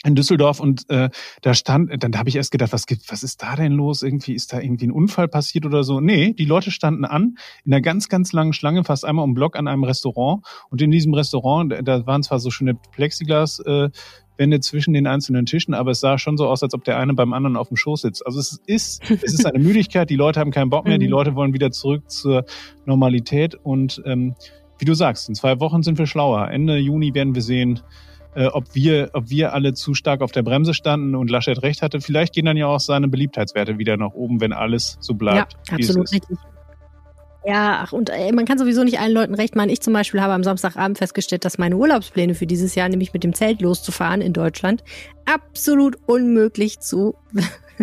in 0.05 0.15
Düsseldorf 0.15 0.61
und 0.61 0.89
äh, 0.91 1.11
da 1.43 1.55
stand, 1.55 2.03
dann 2.03 2.17
habe 2.17 2.29
ich 2.29 2.37
erst 2.37 2.53
gedacht, 2.53 2.73
was 2.73 2.87
gibt, 2.87 3.11
was 3.11 3.25
ist 3.25 3.43
da 3.43 3.57
denn 3.57 3.73
los? 3.73 4.03
Irgendwie 4.03 4.35
ist 4.35 4.53
da 4.53 4.61
irgendwie 4.61 4.87
ein 4.87 4.93
Unfall 4.93 5.27
passiert 5.27 5.67
oder 5.67 5.83
so? 5.83 6.01
Nee, 6.01 6.35
die 6.35 6.45
Leute 6.45 6.71
standen 6.71 7.05
an 7.05 7.37
in 7.65 7.73
einer 7.73 7.81
ganz, 7.81 8.09
ganz 8.09 8.33
langen 8.33 8.53
Schlange, 8.53 8.85
fast 8.85 9.05
einmal 9.05 9.25
um 9.25 9.35
Block 9.35 9.57
an 9.57 9.67
einem 9.67 9.83
Restaurant. 9.83 10.45
Und 10.71 10.81
in 10.83 10.93
diesem 10.93 11.15
Restaurant, 11.15 11.75
da 11.83 12.07
waren 12.07 12.23
zwar 12.23 12.39
so 12.39 12.51
schöne 12.51 12.75
Plexiglas 12.75 13.59
äh, 13.61 13.91
Wände 14.37 14.61
zwischen 14.61 14.95
den 14.95 15.09
einzelnen 15.09 15.47
Tischen, 15.47 15.75
aber 15.75 15.91
es 15.91 16.01
sah 16.01 16.17
schon 16.17 16.37
so 16.37 16.47
aus, 16.47 16.63
als 16.63 16.75
ob 16.75 16.85
der 16.85 16.97
eine 16.97 17.15
beim 17.15 17.33
anderen 17.33 17.57
auf 17.57 17.69
dem 17.69 17.77
Schoß 17.77 18.03
sitzt. 18.03 18.25
Also 18.25 18.39
es 18.39 18.61
ist, 18.67 19.03
es 19.11 19.35
ist 19.35 19.47
eine 19.47 19.59
Müdigkeit, 19.59 20.09
die 20.09 20.17
Leute 20.17 20.39
haben 20.39 20.53
keinen 20.53 20.71
Bock 20.71 20.87
mehr, 20.87 20.99
die 20.99 21.07
mhm. 21.07 21.13
Leute 21.13 21.35
wollen 21.35 21.53
wieder 21.53 21.73
zurück 21.73 22.09
zur 22.09 22.45
Normalität 22.87 23.57
und 23.57 24.01
ähm, 24.07 24.37
wie 24.79 24.85
du 24.85 24.95
sagst, 24.95 25.29
in 25.29 25.35
zwei 25.35 25.59
Wochen 25.59 25.83
sind 25.83 25.99
wir 25.99 26.07
schlauer. 26.07 26.53
Ende 26.53 26.77
Juni 26.77 27.13
werden 27.13 27.35
wir 27.35 27.43
sehen, 27.43 27.81
äh, 28.39 28.47
ob 28.47 28.73
wir, 28.73 29.11
ob 29.15 29.31
wir 29.31 29.53
alle 29.53 29.75
zu 29.75 29.95
stark 29.95 30.21
auf 30.21 30.31
der 30.31 30.45
Bremse 30.45 30.73
standen 30.73 31.17
und 31.17 31.29
Laschet 31.29 31.61
recht 31.61 31.83
hatte. 31.83 32.01
Vielleicht 32.01 32.35
gehen 32.35 32.45
dann 32.45 32.57
ja 32.57 32.67
auch 32.67 32.79
seine 32.79 33.09
Beliebtheitswerte 33.09 33.79
wieder 33.79 33.97
nach 33.97 34.13
oben, 34.13 34.41
wenn 34.41 34.53
alles 34.53 34.97
so 35.01 35.15
bleibt. 35.15 35.55
Ja, 35.69 35.75
absolut 35.75 36.13
richtig. 36.13 36.39
Ja, 37.45 37.81
ach, 37.83 37.93
und 37.93 38.11
äh, 38.11 38.31
man 38.31 38.45
kann 38.45 38.59
sowieso 38.59 38.85
nicht 38.85 39.01
allen 39.01 39.13
Leuten 39.13 39.35
recht 39.35 39.57
machen. 39.57 39.71
Ich 39.71 39.81
zum 39.81 39.93
Beispiel 39.93 40.21
habe 40.21 40.35
am 40.35 40.45
Samstagabend 40.45 40.99
festgestellt, 40.99 41.45
dass 41.45 41.59
meine 41.59 41.77
Urlaubspläne 41.77 42.35
für 42.37 42.47
dieses 42.47 42.77
Jahr, 42.77 42.89
nämlich 42.89 43.13
mit 43.13 43.25
dem 43.25 43.35
Zelt 43.35 43.61
loszufahren 43.61 44.21
in 44.21 44.33
Deutschland, 44.33 44.85
absolut 45.25 45.97
unmöglich 46.07 46.79
zu 46.79 47.17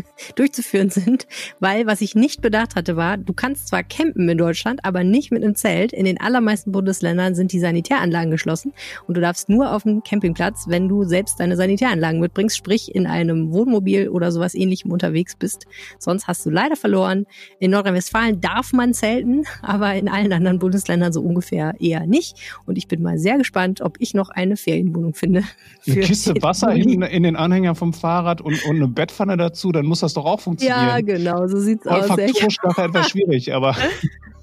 durchzuführen 0.36 0.90
sind, 0.90 1.28
weil 1.60 1.86
was 1.86 2.02
ich 2.02 2.16
nicht 2.16 2.42
bedacht 2.42 2.76
hatte 2.76 2.96
war, 2.96 3.18
du 3.18 3.34
kannst 3.34 3.68
zwar 3.68 3.84
campen 3.84 4.28
in 4.30 4.38
Deutschland, 4.38 4.84
aber 4.84 5.04
nicht 5.04 5.32
mit 5.32 5.44
einem 5.44 5.56
Zelt. 5.56 5.94
In 5.94 6.06
den 6.06 6.20
allermeisten 6.20 6.72
Bundesländern 6.72 7.36
sind 7.36 7.52
die 7.52 7.60
Sanitäranlagen 7.60 8.32
geschlossen 8.32 8.74
und 9.08 9.16
du 9.16 9.22
darfst 9.22 9.50
nur 9.50 9.72
auf 9.72 9.84
dem 9.84 10.04
Campingplatz, 10.04 10.66
wenn 10.68 10.88
du 10.88 11.04
selbst 11.04 11.40
deine 11.40 11.56
Sanitäranlagen 11.56 12.20
mitbringst, 12.20 12.58
sprich 12.58 12.94
in 12.94 13.08
einem 13.08 13.52
Wohnmobil 13.52 14.10
oder 14.10 14.32
sowas 14.32 14.56
ähnlichem 14.56 14.92
unterwegs 14.92 15.36
bist. 15.36 15.66
Sonst 16.00 16.28
hast 16.28 16.46
du 16.46 16.50
leider 16.50 16.76
verloren. 16.76 17.26
In 17.60 17.72
Nordrhein-Westfalen 17.72 18.42
darf 18.42 18.74
man 18.74 18.94
zelten, 18.94 19.44
aber 19.62 19.94
in 19.96 20.08
allen 20.08 20.34
anderen 20.34 20.60
Bundesländern 20.60 21.14
so 21.14 21.22
ungefähr 21.22 21.74
eher 21.80 22.06
nicht. 22.06 22.38
Und 22.66 22.78
ich 22.78 22.88
bin 22.88 23.02
mal 23.02 23.18
sehr 23.18 23.38
gespannt, 23.38 23.82
ob 23.82 23.98
ich 24.00 24.14
noch 24.14 24.30
eine 24.30 24.58
Ferienwohnung 24.58 25.14
finde. 25.14 25.44
Eine 25.88 26.00
Kiste 26.00 26.34
Wasser 26.42 26.74
in, 26.74 27.02
in, 27.04 27.24
den 27.24 27.36
Anhänger 27.36 27.76
vom 27.76 27.94
Fahrrad 27.94 28.42
und, 28.42 28.66
und 28.66 28.78
eine 28.78 28.88
Bettpfanne 28.88 29.38
dazu, 29.38 29.72
dann 29.72 29.85
muss 29.86 30.02
das 30.02 30.14
doch 30.14 30.26
auch 30.26 30.40
funktionieren. 30.40 30.88
Ja, 30.88 31.02
genau, 31.02 31.48
so 31.48 31.60
sieht's 31.60 31.88
aus. 31.88 32.10
Olfaktorisch 32.10 32.58
nachher 32.64 32.86
etwas 32.86 33.10
schwierig, 33.12 33.54
aber. 33.54 33.76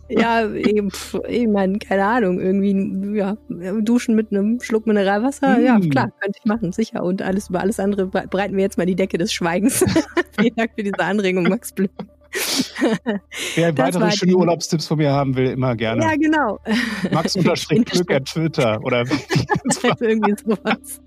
Ja, 0.09 0.46
eben, 0.50 0.90
ich 1.28 1.46
meine, 1.46 1.78
keine 1.78 2.05
Ahnung, 2.05 2.40
irgendwie, 2.40 3.16
ja, 3.16 3.37
duschen 3.81 4.14
mit 4.14 4.31
einem 4.31 4.61
Schluck 4.61 4.87
Mineralwasser, 4.87 5.59
mm. 5.59 5.64
ja, 5.64 5.81
klar, 5.81 6.11
könnte 6.20 6.38
ich 6.38 6.44
machen, 6.44 6.72
sicher. 6.72 7.02
Und 7.02 7.22
alles 7.22 7.48
über 7.48 7.61
alles 7.61 7.81
andere 7.81 8.07
breiten 8.07 8.57
wir 8.57 8.62
jetzt 8.62 8.76
mal 8.76 8.87
die 8.87 8.96
Decke 8.96 9.16
des 9.16 9.33
Schweigens. 9.33 9.85
Vielen 10.38 10.55
Dank 10.57 10.72
für 10.76 10.83
diese 10.83 10.98
Anregung, 10.98 11.44
Max 11.44 11.72
Blüm. 11.72 11.88
Wer 13.55 13.76
weitere 13.76 14.11
schöne 14.11 14.35
Urlaubstipps 14.37 14.87
von 14.87 14.98
mir 14.98 15.12
haben 15.12 15.37
will, 15.37 15.50
immer 15.50 15.76
gerne. 15.76 16.02
Ja, 16.02 16.16
genau. 16.16 16.59
Max 17.11 17.37
unterstrich 17.37 17.85
Glück 17.85 18.11
at 18.11 18.24
Twitter 18.24 18.81
oder 18.83 19.05
irgendwie 20.00 20.35
sowas. 20.44 21.00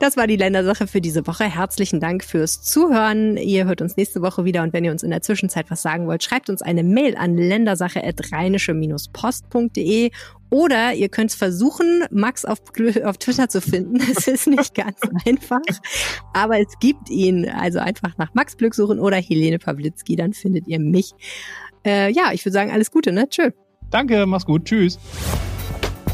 Das 0.00 0.16
war 0.16 0.26
die 0.26 0.34
Ländersache 0.36 0.86
für 0.86 1.02
diese 1.02 1.26
Woche. 1.26 1.44
Herzlichen 1.44 2.00
Dank 2.00 2.24
fürs 2.24 2.62
Zuhören. 2.62 3.36
Ihr 3.36 3.66
hört 3.66 3.82
uns 3.82 3.98
nächste 3.98 4.22
Woche 4.22 4.46
wieder 4.46 4.62
und 4.62 4.72
wenn 4.72 4.82
ihr 4.82 4.92
uns 4.92 5.02
in 5.02 5.10
der 5.10 5.20
Zwischenzeit 5.20 5.70
was 5.70 5.82
sagen 5.82 6.06
wollt, 6.06 6.24
schreibt 6.24 6.48
uns 6.48 6.62
eine 6.62 6.82
Mail 6.82 7.18
an 7.18 7.36
ländersache.rheinische-post.de 7.36 10.10
oder 10.48 10.94
ihr 10.94 11.10
könnt 11.10 11.32
versuchen, 11.32 12.04
Max 12.10 12.46
auf, 12.46 12.62
auf 13.04 13.18
Twitter 13.18 13.50
zu 13.50 13.60
finden. 13.60 14.00
Es 14.10 14.26
ist 14.26 14.46
nicht 14.46 14.74
ganz 14.74 14.96
einfach, 15.26 15.60
aber 16.32 16.58
es 16.58 16.78
gibt 16.80 17.10
ihn. 17.10 17.46
Also 17.50 17.78
einfach 17.78 18.16
nach 18.16 18.32
Max 18.32 18.56
Glück 18.56 18.74
suchen 18.74 19.00
oder 19.00 19.18
Helene 19.18 19.58
Pawlitzki, 19.58 20.16
dann 20.16 20.32
findet 20.32 20.66
ihr 20.66 20.80
mich. 20.80 21.12
Äh, 21.84 22.10
ja, 22.10 22.32
ich 22.32 22.42
würde 22.46 22.54
sagen, 22.54 22.70
alles 22.70 22.90
Gute, 22.90 23.12
ne? 23.12 23.28
Tschö. 23.28 23.50
Danke, 23.90 24.24
mach's 24.24 24.46
gut. 24.46 24.64
Tschüss. 24.64 24.98